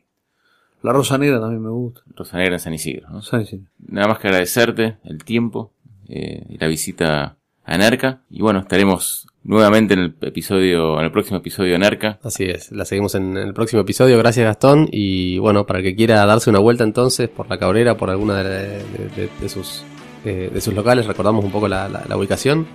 La 0.85 0.93
Rosa 0.93 1.17
Negra 1.17 1.39
también 1.41 1.61
me 1.63 1.69
gusta. 1.69 2.01
Rosa 2.15 2.37
Negra 2.37 2.55
en 2.55 2.59
San 2.59 2.73
Isidro. 2.73 3.09
¿no? 3.09 3.21
Sí, 3.21 3.37
sí. 3.45 3.61
Nada 3.87 4.07
más 4.07 4.19
que 4.19 4.27
agradecerte 4.27 4.97
el 5.03 5.23
tiempo 5.23 5.71
eh, 6.07 6.45
y 6.49 6.57
la 6.57 6.67
visita 6.67 7.35
a 7.63 7.77
Nerca. 7.77 8.21
Y 8.29 8.41
bueno, 8.41 8.59
estaremos 8.59 9.27
nuevamente 9.43 9.93
en 9.95 9.99
el 10.01 10.15
episodio, 10.21 10.97
en 10.99 11.05
el 11.05 11.11
próximo 11.11 11.37
episodio 11.37 11.73
de 11.73 11.79
Nerca. 11.79 12.19
Así 12.23 12.43
es, 12.45 12.71
la 12.71 12.85
seguimos 12.85 13.15
en 13.15 13.37
el 13.37 13.53
próximo 13.53 13.81
episodio. 13.81 14.17
Gracias 14.17 14.45
Gastón. 14.45 14.87
Y 14.91 15.37
bueno, 15.39 15.65
para 15.65 15.79
el 15.79 15.85
que 15.85 15.95
quiera 15.95 16.25
darse 16.25 16.49
una 16.49 16.59
vuelta 16.59 16.83
entonces 16.83 17.27
por 17.29 17.49
la 17.49 17.57
cabrera, 17.57 17.97
por 17.97 18.09
alguna 18.09 18.43
de, 18.43 18.83
de- 18.83 19.09
de- 19.15 19.29
de 19.41 19.49
sus, 19.49 19.83
eh, 20.25 20.49
de 20.53 20.61
sus 20.61 20.73
locales, 20.73 21.05
recordamos 21.07 21.43
un 21.43 21.51
poco 21.51 21.67
la, 21.67 21.89
la- 21.89 22.05
la 22.07 22.17
ubicación. 22.17 22.65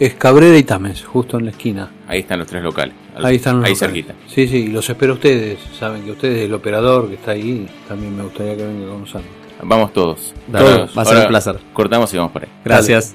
Es 0.00 0.14
Cabrera 0.14 0.56
y 0.56 0.62
Tames, 0.62 1.04
justo 1.04 1.38
en 1.38 1.44
la 1.44 1.50
esquina. 1.52 1.90
Ahí 2.08 2.20
están 2.20 2.38
los 2.38 2.48
tres 2.48 2.62
locales. 2.62 2.94
Al- 3.14 3.26
Ahí 3.26 3.36
están 3.36 3.56
los 3.60 3.66
Ahí 3.66 3.74
locales. 3.74 3.94
cerquita. 4.06 4.14
Sí, 4.26 4.48
sí, 4.48 4.56
y 4.64 4.66
los 4.68 4.88
espero 4.88 5.12
a 5.12 5.14
ustedes. 5.16 5.58
Saben 5.78 6.02
que 6.04 6.10
ustedes, 6.12 6.42
el 6.46 6.54
operador 6.54 7.08
que 7.08 7.14
está 7.16 7.32
ahí, 7.32 7.68
también 7.86 8.16
me 8.16 8.22
gustaría 8.22 8.56
que 8.56 8.64
venga 8.64 8.88
con 8.88 9.00
nosotros. 9.00 9.30
Vamos 9.62 9.92
todos. 9.92 10.34
Dale, 10.48 10.64
Ahora- 10.70 10.78
va 10.96 11.02
a 11.02 11.04
ser 11.04 11.14
ahora 11.14 11.20
un 11.26 11.28
placer. 11.28 11.60
Cortamos 11.74 12.14
y 12.14 12.16
vamos 12.16 12.32
por 12.32 12.42
ahí. 12.44 12.48
Gracias. 12.64 13.14